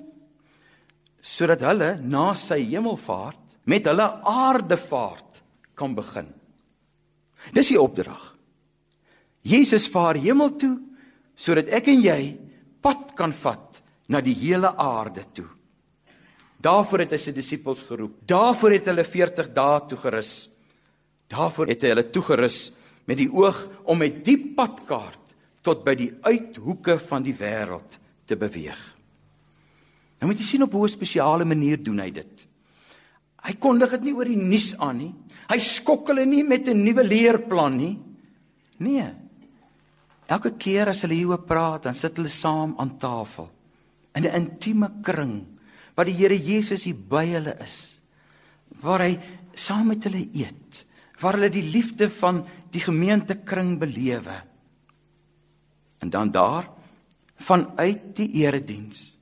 Sodat 1.23 1.63
hulle 1.65 1.95
na 2.03 2.33
sy 2.37 2.59
hemelvaart 2.67 3.57
met 3.71 3.87
hulle 3.89 4.09
aardevaart 4.27 5.41
kan 5.79 5.95
begin. 5.97 6.29
Dis 7.55 7.71
die 7.73 7.81
opdrag. 7.81 8.35
Jesus 9.47 9.87
vaar 9.93 10.19
hemel 10.19 10.53
toe 10.59 10.75
sodat 11.37 11.71
ek 11.79 11.91
en 11.93 12.01
jy 12.03 12.21
pad 12.83 13.13
kan 13.19 13.33
vat 13.45 13.83
na 14.11 14.23
die 14.25 14.35
hele 14.35 14.73
aarde 14.81 15.23
toe. 15.37 15.49
Daarvoor 16.63 17.05
het 17.05 17.13
hy 17.13 17.19
sy 17.21 17.33
disippels 17.37 17.85
geroep. 17.85 18.23
Daarvoor 18.27 18.71
het 18.79 18.89
hulle 18.91 19.05
40 19.05 19.53
dae 19.55 19.81
toe 19.89 19.99
gerus. 19.99 20.33
Daarvoor 21.29 21.71
het 21.73 21.83
hy 21.83 21.93
hulle 21.93 22.07
toegerus 22.11 22.61
met 23.07 23.21
die 23.21 23.31
oog 23.31 23.59
om 23.85 23.99
met 24.03 24.23
die 24.25 24.39
padkaart 24.57 25.35
tot 25.67 25.85
by 25.87 25.97
die 25.99 26.13
uithoeke 26.23 26.99
van 27.09 27.25
die 27.27 27.35
wêreld 27.35 27.99
te 28.27 28.39
beweeg. 28.39 28.79
Nou 30.21 30.31
moet 30.31 30.41
jy 30.41 30.47
sien 30.47 30.63
op 30.63 30.73
hoe 30.73 30.87
'n 30.87 30.97
spesiale 30.97 31.45
manier 31.45 31.83
doen 31.83 31.99
hy 31.99 32.11
dit. 32.11 32.47
Hy 33.43 33.55
kondig 33.59 33.91
dit 33.91 34.03
nie 34.03 34.15
oor 34.15 34.25
die 34.25 34.37
nuus 34.37 34.75
aan 34.79 34.97
nie. 34.97 35.15
Hy 35.49 35.59
skok 35.59 36.09
hulle 36.09 36.25
nie 36.27 36.43
met 36.43 36.69
'n 36.69 36.85
nuwe 36.85 37.05
leerplan 37.05 37.77
nie. 37.77 37.99
Nee. 38.79 39.15
Elke 40.27 40.57
keer 40.57 40.89
as 40.89 41.03
hulle 41.03 41.15
hieroor 41.15 41.45
praat, 41.47 41.83
dan 41.83 41.95
sit 41.95 42.17
hulle 42.17 42.29
saam 42.29 42.75
aan 42.79 42.99
tafel 42.99 43.51
in 44.15 44.25
'n 44.25 44.35
intieme 44.35 44.91
kring 45.03 45.56
waar 45.97 46.09
die 46.09 46.17
Here 46.19 46.37
Jesus 46.37 46.85
hier 46.85 46.99
by 46.99 47.25
hulle 47.33 47.57
is. 47.65 47.99
Waar 48.83 49.07
hy 49.07 49.15
saam 49.57 49.89
met 49.89 50.05
hulle 50.05 50.27
eet, 50.37 50.83
waar 51.23 51.39
hulle 51.39 51.51
die 51.53 51.65
liefde 51.65 52.11
van 52.13 52.43
die 52.75 52.83
gemeentekring 52.85 53.79
belewe. 53.81 54.37
En 56.05 56.13
dan 56.13 56.31
daar 56.31 56.69
vanuit 57.41 58.13
die 58.17 58.29
erediens 58.45 59.15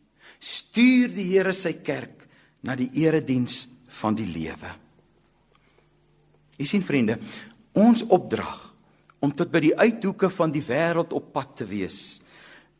stuur 0.44 1.14
die 1.14 1.30
Here 1.30 1.54
sy 1.56 1.78
kerk 1.80 2.26
na 2.66 2.74
die 2.76 2.90
erediens 3.00 3.64
van 4.00 4.16
die 4.18 4.26
lewe. 4.28 4.72
Jy 6.58 6.66
sien 6.68 6.84
vriende, 6.84 7.16
ons 7.80 8.04
opdrag 8.12 8.58
om 9.24 9.32
tot 9.32 9.48
by 9.50 9.62
die 9.64 9.76
uithoeke 9.78 10.28
van 10.30 10.52
die 10.52 10.62
wêreld 10.66 11.14
op 11.16 11.30
pad 11.32 11.54
te 11.62 11.66
wees. 11.68 12.20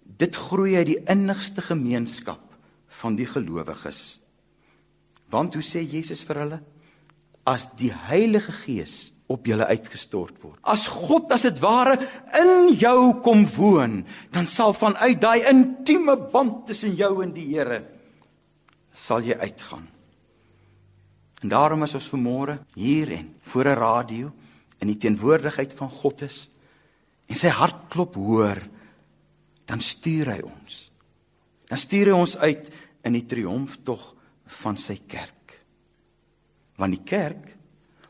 Dit 0.05 0.37
groei 0.37 0.77
uit 0.77 0.91
die 0.91 1.01
innigste 1.11 1.65
gemeenskap 1.65 2.54
van 3.01 3.17
die 3.19 3.27
gelowiges. 3.27 4.21
Want 5.33 5.57
hoe 5.57 5.65
sê 5.65 5.83
Jesus 5.83 6.23
vir 6.27 6.43
hulle? 6.45 6.61
As 7.45 7.69
die 7.77 7.93
Heilige 7.93 8.53
Gees 8.65 9.15
op 9.33 9.47
julle 9.49 9.67
uitgestort 9.67 10.37
word. 10.43 10.59
As 10.69 10.87
God 10.91 11.33
as 11.33 11.47
dit 11.47 11.59
ware 11.63 11.97
in 12.41 12.75
jou 12.77 13.21
kom 13.25 13.47
woon, 13.57 14.03
dan 14.35 14.49
sal 14.51 14.75
vanuit 14.77 15.21
daai 15.21 15.47
intieme 15.49 16.17
band 16.33 16.67
tussen 16.69 16.97
jou 16.99 17.17
en 17.25 17.33
die 17.35 17.49
Here 17.55 17.83
sal 18.95 19.25
jy 19.27 19.35
uitgaan. 19.41 19.89
En 21.43 21.51
daarom 21.51 21.83
is 21.85 21.97
ons 21.97 22.09
vanmôre 22.13 22.59
hier 22.77 23.11
en 23.13 23.35
voor 23.41 23.69
'n 23.69 23.81
radio 23.81 24.33
in 24.81 24.89
die 24.89 24.97
teenwoordigheid 24.97 25.75
van 25.75 25.91
God 25.91 26.23
is 26.23 26.49
en 27.27 27.37
sy 27.37 27.49
hart 27.49 27.89
klop 27.89 28.15
hoor, 28.15 28.61
dan 29.65 29.81
stuur 29.81 30.27
hy 30.27 30.41
ons. 30.45 30.84
Dan 31.71 31.81
stuur 31.81 32.13
hy 32.13 32.17
ons 32.17 32.37
uit 32.37 32.71
in 33.05 33.17
die 33.17 33.27
triomftog 33.29 34.13
van 34.61 34.79
sy 34.81 34.99
kerk. 35.09 35.59
Want 36.81 36.97
die 36.97 37.05
kerk 37.07 37.53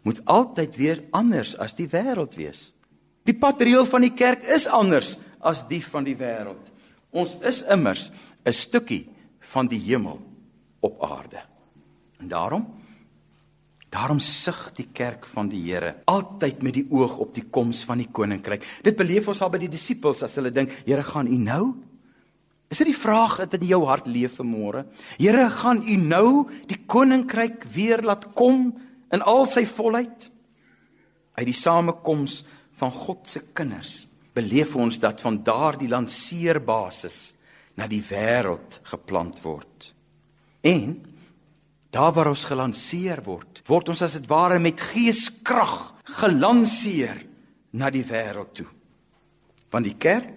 moet 0.04 0.20
altyd 0.28 0.76
weer 0.76 1.02
anders 1.16 1.54
as 1.60 1.76
die 1.78 1.88
wêreld 1.88 2.36
wees. 2.36 2.72
Die 3.24 3.36
patrieel 3.36 3.86
van 3.88 4.04
die 4.04 4.12
kerk 4.16 4.44
is 4.52 4.66
anders 4.68 5.14
as 5.40 5.64
die 5.68 5.80
van 5.84 6.04
die 6.04 6.16
wêreld. 6.18 6.70
Ons 7.14 7.36
is 7.46 7.62
immers 7.62 8.10
'n 8.44 8.52
stukkie 8.52 9.08
van 9.40 9.66
die 9.66 9.80
hemel 9.80 10.20
op 10.80 11.02
aarde. 11.02 11.40
En 12.20 12.28
daarom 12.28 12.66
Daarom 13.94 14.18
sug 14.18 14.72
die 14.74 14.88
kerk 14.92 15.26
van 15.30 15.48
die 15.48 15.60
Here 15.68 15.92
altyd 16.10 16.62
met 16.66 16.74
die 16.74 16.86
oog 16.90 17.16
op 17.22 17.34
die 17.34 17.44
koms 17.46 17.84
van 17.86 18.00
die 18.02 18.08
koninkryk. 18.10 18.64
Dit 18.82 18.96
beleef 18.98 19.28
ons 19.30 19.42
al 19.44 19.52
by 19.54 19.60
die 19.62 19.70
disippels 19.70 20.24
as 20.26 20.34
hulle 20.34 20.50
dink, 20.50 20.72
Here, 20.84 21.04
gaan 21.06 21.30
U 21.30 21.36
nou? 21.38 21.76
Is 22.74 22.80
dit 22.82 22.90
die 22.90 22.98
vraag 22.98 23.36
wat 23.38 23.54
in 23.54 23.68
jou 23.68 23.84
hart 23.86 24.08
leef 24.10 24.40
vanmôre? 24.40 24.82
Here, 25.14 25.46
gaan 25.60 25.84
U 25.86 25.96
nou 26.00 26.28
die 26.66 26.80
koninkryk 26.90 27.68
weer 27.70 28.02
laat 28.02 28.32
kom 28.34 28.72
in 29.14 29.22
al 29.22 29.46
sy 29.46 29.62
volheid? 29.70 30.26
Uit 31.38 31.46
die 31.46 31.54
samekoms 31.54 32.40
van 32.74 32.90
God 32.90 33.30
se 33.30 33.44
kinders 33.54 34.02
beleef 34.34 34.74
ons 34.74 34.98
dat 34.98 35.22
van 35.22 35.38
daardie 35.46 35.86
lanceerbasis 35.86 37.18
na 37.78 37.86
die 37.86 38.02
wêreld 38.02 38.80
geplant 38.90 39.38
word. 39.46 39.92
En 40.66 40.96
Daar 41.94 42.12
waar 42.12 42.32
ons 42.32 42.44
gelanseer 42.50 43.20
word, 43.22 43.60
word 43.70 43.92
ons 43.92 44.00
as 44.02 44.16
dit 44.18 44.24
ware 44.26 44.58
met 44.58 44.80
geeskrag 44.82 45.94
gelanseer 46.18 47.20
na 47.78 47.90
die 47.94 48.02
wêreld 48.08 48.50
toe. 48.58 48.66
Want 49.70 49.86
die 49.86 49.94
kerk, 49.94 50.32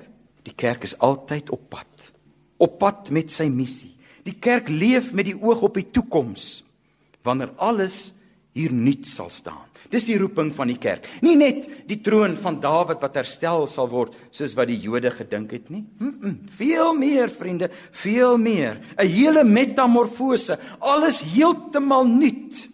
die 0.45 0.53
kerk 0.53 0.85
is 0.85 0.93
altyd 1.01 1.49
op 1.55 1.63
pad. 1.71 2.11
Op 2.57 2.77
pad 2.79 3.11
met 3.15 3.31
sy 3.31 3.47
missie. 3.53 3.93
Die 4.23 4.35
kerk 4.39 4.69
leef 4.69 5.13
met 5.13 5.29
die 5.29 5.37
oog 5.37 5.61
op 5.67 5.77
die 5.79 5.87
toekoms. 5.91 6.63
Wanneer 7.23 7.53
alles 7.57 8.13
hier 8.57 8.73
nuut 8.73 9.05
sal 9.07 9.29
staan. 9.29 9.67
Dis 9.91 10.07
die 10.09 10.17
roeping 10.19 10.49
van 10.55 10.71
die 10.71 10.79
kerk. 10.81 11.05
Nie 11.23 11.37
net 11.39 11.67
die 11.87 11.99
troon 12.03 12.35
van 12.41 12.57
Dawid 12.59 12.99
wat 13.03 13.19
herstel 13.19 13.67
sal 13.69 13.87
word 13.91 14.15
soos 14.35 14.55
wat 14.57 14.67
die 14.71 14.79
Jode 14.81 15.11
gedink 15.15 15.53
het 15.55 15.69
nie. 15.71 15.85
Mm 15.99 16.17
-mm, 16.19 16.39
veel 16.57 16.93
meer 16.97 17.29
vriende, 17.29 17.69
veel 17.91 18.37
meer. 18.37 18.81
'n 18.97 19.07
Hele 19.07 19.43
metamorfose, 19.43 20.59
alles 20.79 21.21
heeltemal 21.21 22.05
nuut. 22.05 22.69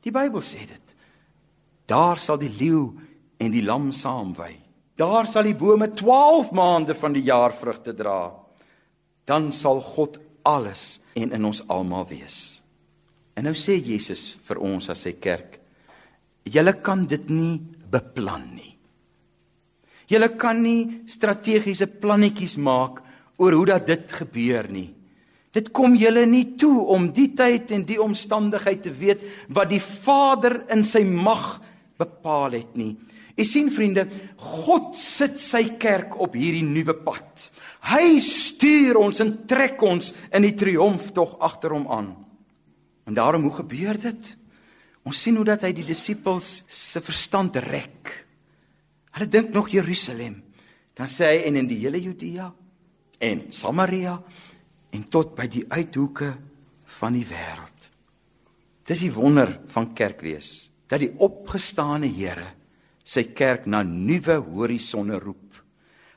Die 0.00 0.12
Bybel 0.12 0.40
sê 0.40 0.66
dit. 0.66 0.94
Daar 1.86 2.18
sal 2.18 2.38
die 2.38 2.52
leeu 2.58 2.92
en 3.38 3.50
die 3.50 3.62
lam 3.62 3.92
saamwy. 3.92 4.56
Daar 4.96 5.26
sal 5.26 5.42
die 5.42 5.54
bome 5.54 5.92
12 5.92 6.52
maande 6.52 6.94
van 6.94 7.12
die 7.12 7.22
jaar 7.22 7.52
vrugte 7.52 7.94
dra. 7.94 8.43
Dan 9.24 9.52
sal 9.52 9.80
God 9.80 10.18
alles 10.44 11.00
en 11.16 11.32
in 11.32 11.44
ons 11.44 11.62
almal 11.72 12.06
wees. 12.10 12.60
En 13.34 13.46
nou 13.48 13.54
sê 13.58 13.78
Jesus 13.80 14.34
vir 14.46 14.60
ons 14.62 14.90
as 14.92 15.06
sy 15.06 15.14
kerk: 15.18 15.58
Julle 16.44 16.76
kan 16.84 17.06
dit 17.08 17.30
nie 17.32 17.58
beplan 17.90 18.46
nie. 18.54 18.74
Julle 20.10 20.28
kan 20.36 20.60
nie 20.60 21.06
strategiese 21.08 21.88
plannetjies 21.88 22.58
maak 22.60 23.00
oor 23.40 23.56
hoe 23.56 23.66
dat 23.72 23.86
dit 23.88 24.12
gebeur 24.20 24.68
nie. 24.70 24.90
Dit 25.54 25.70
kom 25.74 25.94
julle 25.96 26.24
nie 26.26 26.56
toe 26.58 26.82
om 26.90 27.08
die 27.14 27.30
tyd 27.36 27.70
en 27.76 27.84
die 27.86 28.00
omstandigheid 28.02 28.82
te 28.84 28.92
weet 28.92 29.22
wat 29.54 29.70
die 29.70 29.80
Vader 29.80 30.64
in 30.74 30.82
sy 30.86 31.04
mag 31.06 31.60
bepaal 31.98 32.58
het 32.58 32.74
nie. 32.76 32.92
U 33.34 33.42
sien 33.46 33.70
vriende, 33.74 34.04
God 34.60 34.92
sit 34.98 35.40
sy 35.42 35.64
kerk 35.80 36.18
op 36.22 36.36
hierdie 36.38 36.66
nuwe 36.66 36.94
pad. 37.06 37.48
Hy 37.84 38.16
stuur 38.22 38.96
ons 38.96 39.20
en 39.20 39.32
trek 39.48 39.82
ons 39.84 40.12
in 40.32 40.46
die 40.46 40.54
triomftog 40.56 41.36
agter 41.44 41.74
hom 41.76 41.84
aan. 41.92 42.14
En 43.04 43.16
daarom 43.16 43.44
hoe 43.44 43.58
gebeur 43.60 43.98
dit? 44.00 44.30
Ons 45.04 45.20
sien 45.20 45.36
hoe 45.36 45.44
dat 45.44 45.66
hy 45.66 45.74
die 45.76 45.84
disippels 45.84 46.62
se 46.64 47.02
verstand 47.04 47.58
rek. 47.60 48.12
Hulle 49.14 49.28
dink 49.28 49.52
nog 49.52 49.68
Jerusalem. 49.72 50.40
Dan 50.96 51.10
sê 51.10 51.28
hy 51.34 51.44
en 51.50 51.60
in 51.60 51.68
die 51.68 51.82
hele 51.82 52.00
Judea 52.00 52.48
en 53.24 53.46
Samaria 53.52 54.14
en 54.94 55.06
tot 55.10 55.34
by 55.36 55.46
die 55.50 55.64
uithoeke 55.68 56.30
van 57.00 57.16
die 57.16 57.26
wêreld. 57.28 57.90
Dis 58.86 59.02
die 59.04 59.12
wonder 59.12 59.58
van 59.72 59.92
kerk 59.96 60.22
wees 60.24 60.70
dat 60.88 61.00
die 61.02 61.14
opgestane 61.24 62.10
Here 62.12 62.46
sy 63.04 63.26
kerk 63.36 63.66
na 63.68 63.82
nuwe 63.84 64.36
horisonne 64.40 65.18
roep. 65.20 65.43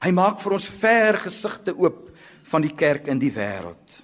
Hy 0.04 0.12
maak 0.14 0.42
vir 0.44 0.58
ons 0.58 0.68
ver 0.70 1.18
gesigte 1.24 1.74
oop 1.76 2.12
van 2.52 2.62
die 2.62 2.76
kerk 2.78 3.08
in 3.08 3.20
die 3.20 3.32
wêreld. 3.34 4.04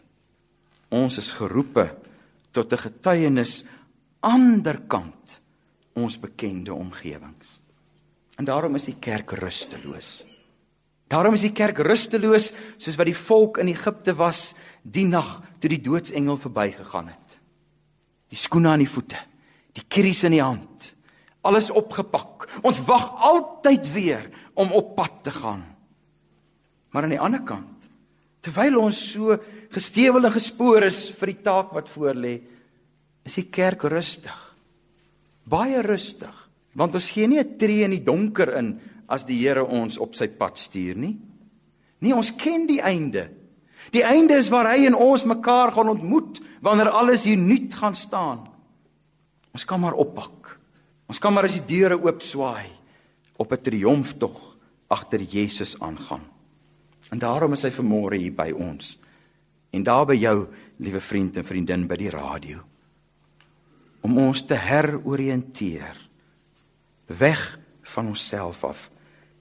Ons 0.94 1.18
is 1.22 1.32
geroepe 1.32 1.96
tot 2.52 2.74
'n 2.74 2.78
getuienis 2.78 3.64
anderkant 4.22 5.42
ons 5.94 6.20
bekende 6.20 6.74
omgewings. 6.74 7.60
En 8.38 8.46
daarom 8.46 8.76
is 8.76 8.86
die 8.86 8.98
kerk 9.00 9.32
rusteloos. 9.32 10.26
Daarom 11.08 11.34
is 11.34 11.42
die 11.42 11.54
kerk 11.54 11.78
rusteloos 11.78 12.52
soos 12.78 12.96
wat 12.98 13.06
die 13.06 13.18
volk 13.18 13.58
in 13.58 13.68
Egipte 13.68 14.16
was 14.18 14.54
die 14.82 15.06
nag 15.06 15.42
toe 15.60 15.70
die 15.70 15.82
doodsengel 15.82 16.38
verbygegaan 16.38 17.08
het. 17.08 17.40
Die 18.30 18.38
skoene 18.38 18.70
aan 18.70 18.80
die 18.80 18.90
voete, 18.90 19.20
die 19.74 19.86
kries 19.88 20.24
in 20.24 20.32
die 20.32 20.42
hand, 20.42 20.96
alles 21.42 21.70
opgepak. 21.70 22.48
Ons 22.64 22.82
wag 22.88 23.12
altyd 23.22 23.94
weer 23.94 24.30
om 24.54 24.72
op 24.72 24.96
pad 24.96 25.24
te 25.24 25.32
gaan. 25.32 25.73
Maar 26.94 27.04
aan 27.04 27.16
die 27.16 27.22
ander 27.22 27.42
kant 27.42 27.74
Terwyl 28.44 28.76
ons 28.82 29.00
so 29.14 29.38
gestewel 29.72 30.28
en 30.28 30.34
gespoor 30.36 30.84
is 30.90 31.06
vir 31.16 31.32
die 31.32 31.44
taak 31.46 31.72
wat 31.76 31.88
voor 31.94 32.18
lê, 32.20 32.34
is 33.24 33.38
die 33.40 33.48
kerk 33.48 33.86
rustig. 33.92 34.36
Baie 35.48 35.80
rustig, 35.84 36.34
want 36.76 36.96
ons 36.96 37.10
gee 37.14 37.28
nie 37.28 37.40
'n 37.40 37.58
tree 37.58 37.84
in 37.84 37.96
die 37.96 38.04
donker 38.04 38.58
in 38.60 38.80
as 39.08 39.24
die 39.24 39.40
Here 39.40 39.64
ons 39.64 39.98
op 39.98 40.16
sy 40.16 40.28
pad 40.28 40.58
stuur 40.58 40.96
nie. 40.96 41.18
Nee, 42.02 42.14
ons 42.14 42.32
ken 42.32 42.68
die 42.68 42.82
einde. 42.82 43.32
Die 43.92 44.04
einde 44.04 44.36
is 44.36 44.50
waar 44.50 44.68
hy 44.68 44.86
en 44.86 44.96
ons 44.96 45.24
mekaar 45.26 45.72
gaan 45.72 45.90
ontmoet 45.90 46.42
wanneer 46.62 46.90
alles 46.90 47.24
hier 47.24 47.38
nuut 47.38 47.74
gaan 47.74 47.96
staan. 47.96 48.50
Ons 49.54 49.66
kan 49.66 49.80
maar 49.80 49.94
oppak. 49.94 50.60
Ons 51.08 51.20
kan 51.20 51.34
maar 51.34 51.46
as 51.46 51.54
die 51.54 51.78
deure 51.78 51.96
oop 52.02 52.22
swaai 52.22 52.68
op 53.38 53.52
'n 53.52 53.62
triomftog 53.62 54.58
agter 54.90 55.22
Jesus 55.22 55.80
aangaan. 55.80 56.33
En 57.12 57.20
daarom 57.20 57.54
is 57.54 57.66
hy 57.66 57.72
vanmôre 57.74 58.20
hier 58.20 58.36
by 58.36 58.52
ons. 58.56 58.98
En 59.74 59.84
daar 59.84 60.06
by 60.06 60.16
jou, 60.16 60.38
liewe 60.78 61.02
vriend 61.02 61.38
en 61.38 61.46
vriendin 61.46 61.88
by 61.90 61.98
die 62.00 62.14
radio. 62.14 62.62
Om 64.04 64.18
ons 64.18 64.44
te 64.46 64.56
heroriënteer 64.60 66.00
weg 67.20 67.44
van 67.94 68.08
onsself 68.14 68.64
af 68.64 68.90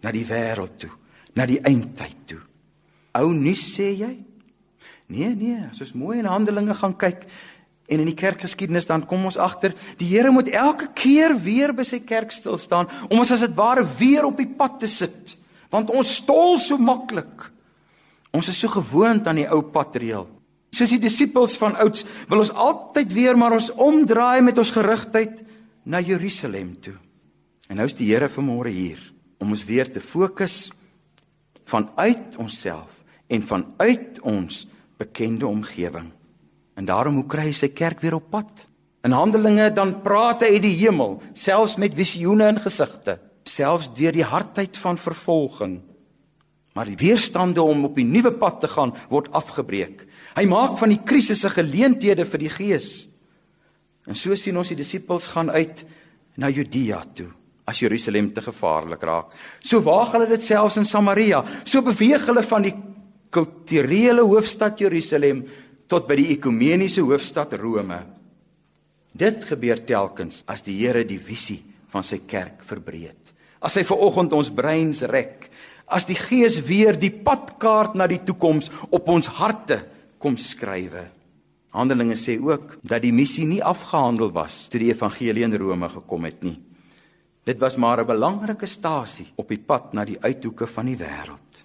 na 0.02 0.10
die 0.14 0.26
wêreld 0.26 0.78
toe, 0.82 0.90
na 1.38 1.46
die 1.46 1.60
eindtyd 1.62 2.26
toe. 2.26 2.40
Ou 3.18 3.30
nuus 3.36 3.62
sê 3.74 3.92
jy? 3.94 4.12
Nee, 5.12 5.34
nee, 5.36 5.58
as 5.68 5.82
ons 5.84 5.94
mooi 5.98 6.18
in 6.22 6.30
Handelinge 6.30 6.74
gaan 6.78 6.96
kyk 6.98 7.26
en 7.92 8.00
in 8.00 8.08
die 8.08 8.16
kerkgeskiedenis 8.16 8.88
dan 8.88 9.04
kom 9.08 9.26
ons 9.28 9.36
agter, 9.36 9.74
die 10.00 10.08
Here 10.08 10.32
moet 10.32 10.48
elke 10.56 10.88
keer 10.96 11.34
weer 11.44 11.74
by 11.76 11.84
sy 11.84 12.00
kerk 12.08 12.32
stil 12.32 12.56
staan 12.60 12.88
om 13.10 13.20
ons 13.20 13.32
as 13.34 13.44
dit 13.44 13.56
ware 13.58 13.84
weer 13.98 14.24
op 14.28 14.38
die 14.40 14.48
pad 14.48 14.78
te 14.80 14.88
sit, 14.88 15.36
want 15.72 15.92
ons 15.92 16.16
stol 16.22 16.56
so 16.62 16.80
maklik. 16.80 17.51
Ons 18.32 18.48
is 18.48 18.58
so 18.58 18.72
gewoond 18.72 19.26
aan 19.28 19.42
die 19.42 19.48
ou 19.48 19.60
padreël. 19.62 20.26
Soos 20.72 20.94
die 20.94 21.02
disippels 21.02 21.58
van 21.60 21.76
ouds 21.84 22.06
wil 22.30 22.40
ons 22.40 22.52
altyd 22.56 23.12
weer 23.12 23.36
maar 23.36 23.52
ons 23.58 23.68
omdraai 23.76 24.40
met 24.40 24.58
ons 24.58 24.72
gerigtheid 24.72 25.42
na 25.84 26.00
Jerusalem 26.00 26.72
toe. 26.80 26.96
En 27.68 27.76
nou 27.76 27.86
is 27.88 27.96
die 27.98 28.08
Here 28.08 28.30
vanmôre 28.32 28.72
hier 28.72 29.00
om 29.42 29.52
ons 29.52 29.64
weer 29.68 29.90
te 29.90 30.00
fokus 30.00 30.70
vanuit 31.68 32.36
onsself 32.40 33.02
en 33.28 33.44
vanuit 33.44 34.20
ons 34.28 34.64
bekende 35.00 35.46
omgewing. 35.46 36.10
En 36.74 36.88
daarom 36.88 37.20
hoe 37.20 37.28
kry 37.28 37.50
hy 37.50 37.56
sy 37.56 37.68
kerk 37.74 38.00
weer 38.00 38.16
op 38.16 38.30
pad? 38.32 38.66
In 39.04 39.16
Handelinge 39.16 39.68
dan 39.74 39.96
praat 40.04 40.44
hy 40.44 40.54
uit 40.56 40.64
die 40.64 40.76
hemel, 40.84 41.18
selfs 41.34 41.76
met 41.80 41.96
visioene 41.96 42.46
en 42.52 42.60
gesigte, 42.62 43.18
selfs 43.44 43.90
deur 43.96 44.14
die 44.14 44.26
hardheid 44.26 44.78
van 44.78 45.00
vervolging. 45.00 45.80
Maar 46.72 46.88
die 46.88 46.96
weerstande 46.96 47.62
om 47.62 47.84
op 47.84 47.98
die 47.98 48.06
nuwe 48.08 48.32
pad 48.32 48.62
te 48.62 48.68
gaan 48.72 48.94
word 49.10 49.28
afgebreek. 49.36 50.06
Hy 50.36 50.44
maak 50.48 50.78
van 50.80 50.94
die 50.94 51.02
krisisse 51.04 51.50
geleenthede 51.52 52.24
vir 52.28 52.44
die 52.46 52.52
Gees. 52.52 52.90
En 54.08 54.16
so 54.18 54.34
sien 54.38 54.56
ons 54.56 54.72
die 54.72 54.78
disippels 54.78 55.28
gaan 55.34 55.52
uit 55.52 55.84
na 56.40 56.48
Judea 56.48 57.02
toe 57.14 57.28
as 57.68 57.78
Jerusalem 57.78 58.32
te 58.34 58.42
gevaarlik 58.42 59.04
raak. 59.06 59.34
So 59.62 59.82
waag 59.86 60.16
hulle 60.16 60.26
dit 60.32 60.42
selfs 60.42 60.80
in 60.80 60.88
Samaria. 60.88 61.44
So 61.64 61.84
beweeg 61.86 62.24
hulle 62.26 62.42
van 62.42 62.66
die 62.66 62.74
kulturele 63.32 64.24
hoofstad 64.26 64.80
Jerusalem 64.82 65.44
tot 65.88 66.08
by 66.08 66.18
die 66.18 66.30
ekumeniese 66.34 67.04
hoofstad 67.06 67.54
Rome. 67.60 68.00
Dit 69.12 69.44
gebeur 69.46 69.82
telkens 69.86 70.42
as 70.50 70.64
die 70.64 70.78
Here 70.80 71.04
die 71.04 71.20
visie 71.20 71.60
van 71.92 72.04
sy 72.04 72.22
kerk 72.28 72.64
verbreek. 72.64 73.18
As 73.62 73.76
hy 73.78 73.84
ver 73.86 74.00
oggend 74.02 74.32
ons 74.34 74.50
breins 74.50 75.04
rek, 75.06 75.46
as 75.86 76.06
die 76.08 76.18
Gees 76.18 76.60
weer 76.66 76.98
die 76.98 77.10
padkaart 77.10 77.94
na 77.94 78.06
die 78.06 78.22
toekoms 78.24 78.70
op 78.90 79.08
ons 79.08 79.26
harte 79.38 79.82
kom 80.18 80.36
skrywe. 80.36 81.08
Handelinge 81.72 82.16
sê 82.20 82.36
ook 82.36 82.78
dat 82.84 83.02
die 83.02 83.12
missie 83.12 83.46
nie 83.48 83.62
afgehandel 83.64 84.32
was 84.32 84.66
toe 84.68 84.80
die 84.82 84.92
evangelie 84.92 85.44
in 85.46 85.56
Rome 85.56 85.88
gekom 85.88 86.28
het 86.28 86.42
nie. 86.44 86.58
Dit 87.44 87.58
was 87.58 87.76
maar 87.76 88.00
'n 88.00 88.06
belangrike 88.06 88.66
stasie 88.66 89.32
op 89.36 89.48
die 89.48 89.58
pad 89.58 89.92
na 89.92 90.04
die 90.04 90.20
uithoeke 90.20 90.66
van 90.66 90.86
die 90.86 90.96
wêreld. 90.96 91.64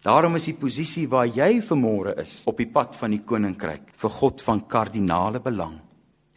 Daarom 0.00 0.36
is 0.36 0.44
die 0.44 0.54
posisie 0.54 1.08
waar 1.08 1.26
jy 1.26 1.60
vanmôre 1.60 2.18
is 2.22 2.42
op 2.46 2.56
die 2.56 2.70
pad 2.70 2.96
van 2.96 3.10
die 3.10 3.24
koninkryk 3.24 3.90
vir 3.92 4.10
God 4.10 4.42
van 4.42 4.66
kardinale 4.66 5.40
belang. 5.40 5.80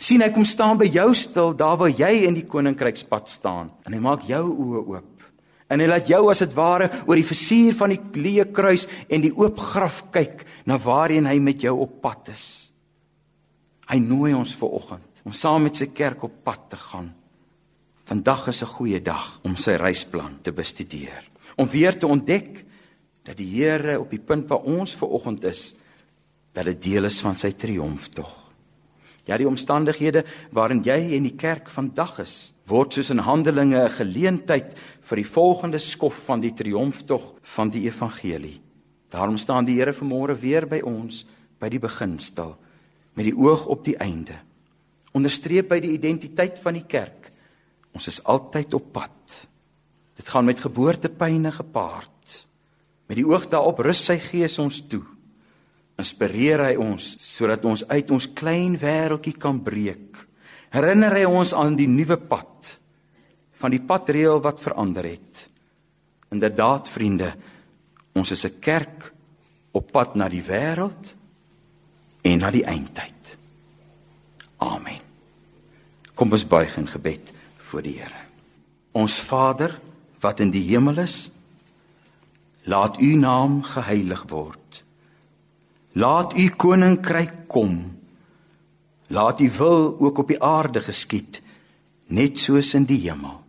sien 0.02 0.22
hy 0.22 0.32
kom 0.34 0.46
staan 0.46 0.80
by 0.82 0.88
jou 0.90 1.14
stil 1.14 1.54
daar 1.56 1.78
waar 1.78 1.92
jy 1.94 2.26
in 2.26 2.34
die 2.34 2.48
koninkrykspad 2.50 3.30
staan 3.30 3.70
en 3.86 3.94
hy 3.94 4.00
maak 4.00 4.24
jou 4.26 4.50
oë 4.50 4.82
oop. 4.88 5.11
En 5.72 5.80
hy 5.80 5.88
laat 5.88 6.10
jou 6.12 6.26
as 6.32 6.42
dit 6.44 6.56
ware 6.58 6.90
oor 7.06 7.16
die 7.16 7.28
versuur 7.28 7.78
van 7.80 7.94
die 7.94 8.02
leë 8.20 8.50
kruis 8.52 8.88
en 9.08 9.24
die 9.24 9.32
oop 9.32 9.60
graf 9.72 10.04
kyk 10.12 10.44
na 10.68 10.76
waarheen 10.82 11.30
hy 11.30 11.38
met 11.40 11.64
jou 11.64 11.78
op 11.86 12.02
pad 12.04 12.34
is. 12.34 12.46
Hy 13.88 14.00
nooi 14.04 14.34
ons 14.36 14.56
ver 14.60 14.76
oggend 14.82 15.24
om 15.24 15.36
saam 15.38 15.68
met 15.68 15.78
sy 15.78 15.92
kerk 15.94 16.24
op 16.28 16.42
pad 16.44 16.70
te 16.74 16.80
gaan. 16.80 17.12
Vandag 18.04 18.48
is 18.48 18.64
'n 18.64 18.74
goeie 18.76 19.00
dag 19.00 19.40
om 19.44 19.56
sy 19.56 19.72
reisplan 19.72 20.42
te 20.42 20.52
bestudeer, 20.52 21.24
om 21.56 21.68
weer 21.68 21.98
te 21.98 22.08
ontdek 22.08 22.66
dat 23.24 23.38
die 23.38 23.46
Here 23.46 24.00
op 24.00 24.10
die 24.10 24.20
punt 24.20 24.50
waar 24.50 24.66
ons 24.66 24.96
ver 24.96 25.08
oggend 25.08 25.44
is, 25.44 25.76
dat 26.54 26.66
dit 26.66 26.82
deel 26.82 27.06
is 27.06 27.20
van 27.22 27.36
sy 27.36 27.52
triomftog. 27.52 28.51
Ja, 29.30 29.38
die 29.38 29.48
omstandighede 29.48 30.24
waarin 30.52 30.82
jy 30.84 31.16
en 31.16 31.28
die 31.28 31.36
kerk 31.38 31.70
vandag 31.70 32.20
is, 32.24 32.54
word 32.66 32.94
soos 32.94 33.12
in 33.14 33.22
Handelinge 33.22 33.84
'n 33.86 33.90
geleentheid 33.90 34.74
vir 35.02 35.16
die 35.16 35.28
volgende 35.28 35.80
skof 35.80 36.26
van 36.26 36.42
die 36.42 36.54
triomftog 36.54 37.34
van 37.44 37.70
die 37.70 37.86
evangelie. 37.86 38.62
Daarom 39.10 39.38
staan 39.38 39.66
die 39.66 39.76
Here 39.76 39.94
vanmôre 39.94 40.40
weer 40.40 40.66
by 40.68 40.82
ons 40.84 41.26
by 41.60 41.70
die 41.70 41.80
beginsel 41.80 42.58
met 43.14 43.26
die 43.26 43.36
oog 43.36 43.66
op 43.68 43.84
die 43.84 43.98
einde. 43.98 44.38
Onderstreep 45.12 45.68
by 45.70 45.80
die 45.84 45.92
identiteit 45.92 46.60
van 46.60 46.74
die 46.74 46.88
kerk. 46.88 47.32
Ons 47.92 48.08
is 48.08 48.24
altyd 48.24 48.74
op 48.74 48.92
pad. 48.94 49.48
Dit 50.16 50.30
gaan 50.30 50.46
met 50.46 50.60
geboortepyne 50.60 51.52
gepaard. 51.52 52.48
Met 53.08 53.20
die 53.20 53.28
oog 53.28 53.50
daarop 53.52 53.80
rus 53.84 54.06
sy 54.06 54.18
gees 54.24 54.56
ons 54.60 54.80
toe. 54.88 55.04
Inspireer 56.02 56.64
hy 56.66 56.76
ons 56.82 57.14
sodat 57.22 57.66
ons 57.70 57.84
uit 57.86 58.12
ons 58.14 58.28
klein 58.38 58.76
wêreltjie 58.82 59.36
kan 59.38 59.60
breek. 59.62 60.18
Herinner 60.74 61.14
hy 61.20 61.26
ons 61.30 61.54
aan 61.54 61.76
die 61.78 61.90
nuwe 61.90 62.18
pad 62.18 62.78
van 63.62 63.74
die 63.74 63.82
padreël 63.86 64.42
wat 64.42 64.64
verander 64.64 65.06
het. 65.06 65.46
Inderdaad 66.34 66.90
vriende, 66.90 67.34
ons 68.18 68.32
is 68.32 68.46
'n 68.46 68.60
kerk 68.60 69.14
op 69.72 69.92
pad 69.92 70.16
na 70.16 70.28
die 70.28 70.44
wêreld 70.44 71.14
en 72.24 72.40
na 72.40 72.50
die 72.52 72.66
eindtyd. 72.66 73.38
Amen. 74.58 75.02
Kom 76.16 76.32
ons 76.32 76.48
buig 76.48 76.78
in 76.78 76.88
gebed 76.88 77.34
voor 77.58 77.82
die 77.82 78.00
Here. 78.00 78.26
Ons 78.92 79.20
Vader 79.20 79.80
wat 80.20 80.40
in 80.40 80.52
die 80.52 80.68
hemel 80.68 80.98
is, 80.98 81.30
Laat 82.64 83.00
u 83.00 83.16
naam 83.16 83.64
geheilig 83.64 84.24
word. 84.30 84.84
Laat 85.93 86.38
u 86.38 86.47
koninkryk 86.49 87.47
kom. 87.47 87.99
Laat 89.12 89.39
u 89.39 89.51
wil 89.58 89.99
ook 89.99 90.17
op 90.17 90.27
die 90.27 90.39
aarde 90.43 90.82
geskied, 90.82 91.41
net 92.08 92.39
soos 92.39 92.73
in 92.73 92.86
die 92.88 92.99
hemel. 93.10 93.41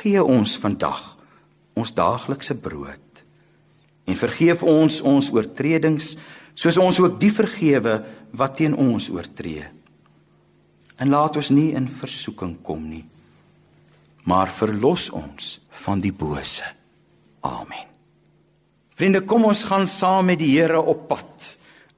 Gee 0.00 0.22
ons 0.24 0.56
vandag 0.58 1.16
ons 1.74 1.92
daaglikse 1.94 2.54
brood 2.54 3.22
en 4.10 4.18
vergeef 4.18 4.62
ons 4.66 5.00
ons 5.06 5.30
oortredings 5.32 6.14
soos 6.54 6.78
ons 6.82 6.98
ook 7.00 7.20
die 7.22 7.32
vergewe 7.32 8.00
wat 8.36 8.56
teen 8.58 8.74
ons 8.76 9.08
oortree. 9.12 9.66
En 11.00 11.12
laat 11.12 11.38
ons 11.40 11.52
nie 11.54 11.70
in 11.78 11.88
versoeking 11.88 12.58
kom 12.66 12.82
nie, 12.90 13.04
maar 14.28 14.50
verlos 14.52 15.08
ons 15.14 15.56
van 15.84 16.02
die 16.02 16.12
bose. 16.12 16.66
Amen. 17.46 17.89
Vriende, 19.00 19.22
kom 19.24 19.46
ons 19.48 19.62
gaan 19.64 19.86
saam 19.88 20.26
met 20.28 20.36
die 20.42 20.50
Here 20.58 20.76
op 20.76 21.06
pad. 21.08 21.46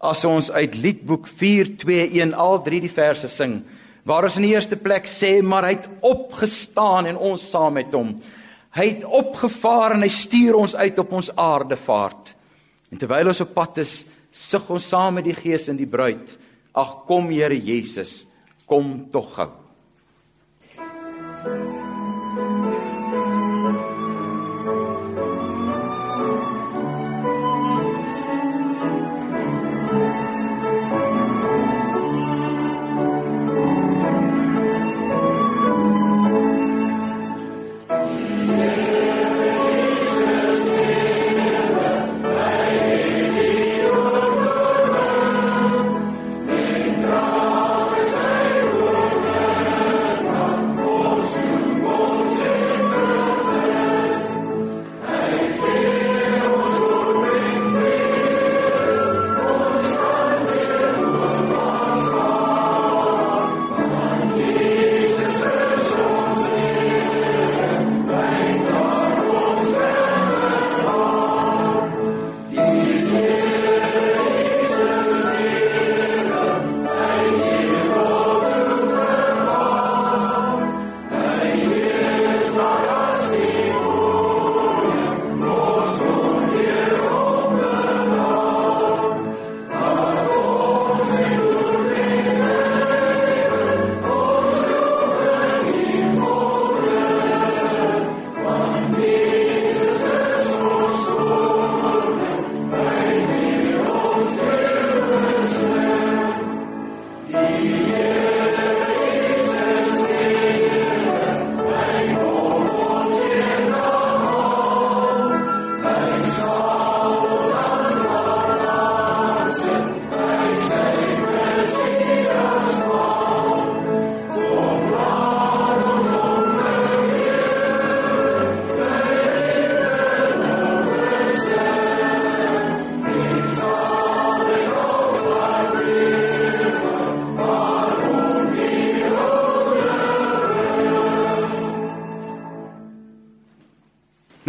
As 0.06 0.20
ons 0.22 0.52
uit 0.54 0.76
Liedboek 0.78 1.24
421 1.26 2.36
al 2.38 2.60
drie 2.62 2.78
die 2.84 2.90
verse 2.92 3.26
sing, 3.26 3.56
waar 4.06 4.28
ons 4.28 4.36
in 4.38 4.44
die 4.46 4.52
eerste 4.52 4.78
plek 4.78 5.10
sê, 5.10 5.32
maar 5.42 5.66
hy 5.66 5.72
het 5.80 5.88
opgestaan 6.06 7.08
en 7.10 7.18
ons 7.18 7.42
saam 7.42 7.74
met 7.80 7.90
hom. 7.98 8.12
Hy 8.78 8.86
het 8.86 9.02
opgevaar 9.02 9.96
en 9.96 10.06
hy 10.06 10.12
stuur 10.14 10.60
ons 10.60 10.76
uit 10.78 11.02
op 11.02 11.16
ons 11.18 11.32
aardevaart. 11.42 12.36
En 12.94 13.02
terwyl 13.02 13.32
ons 13.32 13.42
op 13.42 13.50
pad 13.56 13.82
is, 13.82 13.96
sug 14.30 14.70
ons 14.70 14.86
saam 14.94 15.18
met 15.18 15.26
die 15.26 15.34
Gees 15.34 15.66
en 15.74 15.82
die 15.82 15.90
bruid. 15.90 16.36
Ag 16.70 17.00
kom 17.10 17.34
Here 17.34 17.58
Jesus, 17.58 18.28
kom 18.70 19.08
tog 19.10 19.34
gou. 19.40 19.50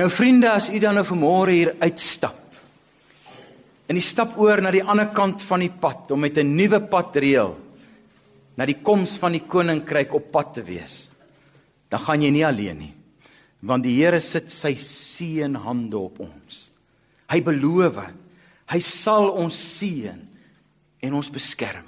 Nou 0.04 0.12
vriende, 0.12 0.50
as 0.52 0.66
u 0.68 0.80
dan 0.84 0.98
nou 1.00 1.06
vanmôre 1.08 1.54
hier 1.56 1.70
uitstap 1.80 2.42
en 3.88 3.96
u 3.96 4.02
stap 4.04 4.34
oor 4.42 4.60
na 4.60 4.72
die 4.74 4.82
ander 4.84 5.08
kant 5.16 5.44
van 5.48 5.62
die 5.64 5.72
pad 5.72 6.12
om 6.12 6.20
met 6.20 6.38
'n 6.38 6.56
nuwe 6.56 6.80
padreël 6.92 7.56
na 8.58 8.66
die 8.66 8.82
koms 8.84 9.16
van 9.18 9.32
die 9.32 9.48
koninkryk 9.48 10.14
op 10.14 10.32
pad 10.32 10.54
te 10.54 10.64
wees, 10.64 11.10
dan 11.90 12.00
gaan 12.00 12.22
jy 12.22 12.32
nie 12.32 12.46
alleen 12.46 12.78
nie. 12.78 12.94
Want 13.62 13.84
die 13.84 13.96
Here 13.96 14.20
sit 14.20 14.52
sy 14.52 14.76
seënhande 14.76 15.98
op 15.98 16.20
ons. 16.20 16.72
Hy 17.30 17.42
beloof, 17.42 18.12
hy 18.68 18.80
sal 18.80 19.30
ons 19.30 19.78
seën 19.78 20.28
en 21.00 21.14
ons 21.14 21.30
beskerm. 21.30 21.86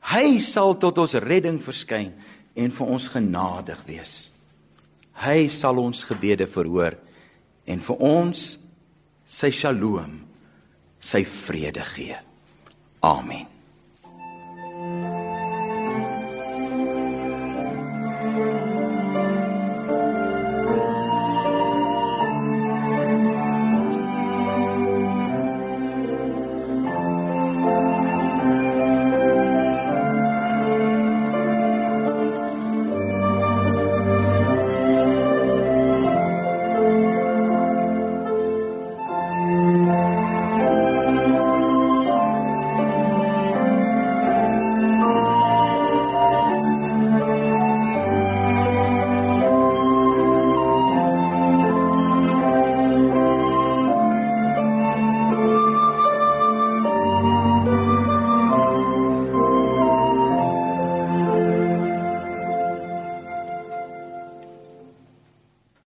Hy 0.00 0.38
sal 0.38 0.76
tot 0.76 0.98
ons 0.98 1.14
redding 1.14 1.62
verskyn 1.62 2.12
en 2.54 2.70
vir 2.70 2.86
ons 2.86 3.08
genadig 3.08 3.84
wees. 3.86 4.30
Hy 5.14 5.48
sal 5.48 5.78
ons 5.78 6.04
gebede 6.04 6.46
verhoor 6.46 6.98
en 7.66 7.80
vir 7.80 8.04
ons 8.04 8.44
sy 9.24 9.50
shalom, 9.54 10.20
sy 11.00 11.24
vrede 11.24 11.84
gee. 11.94 12.20
Amen. 13.04 13.53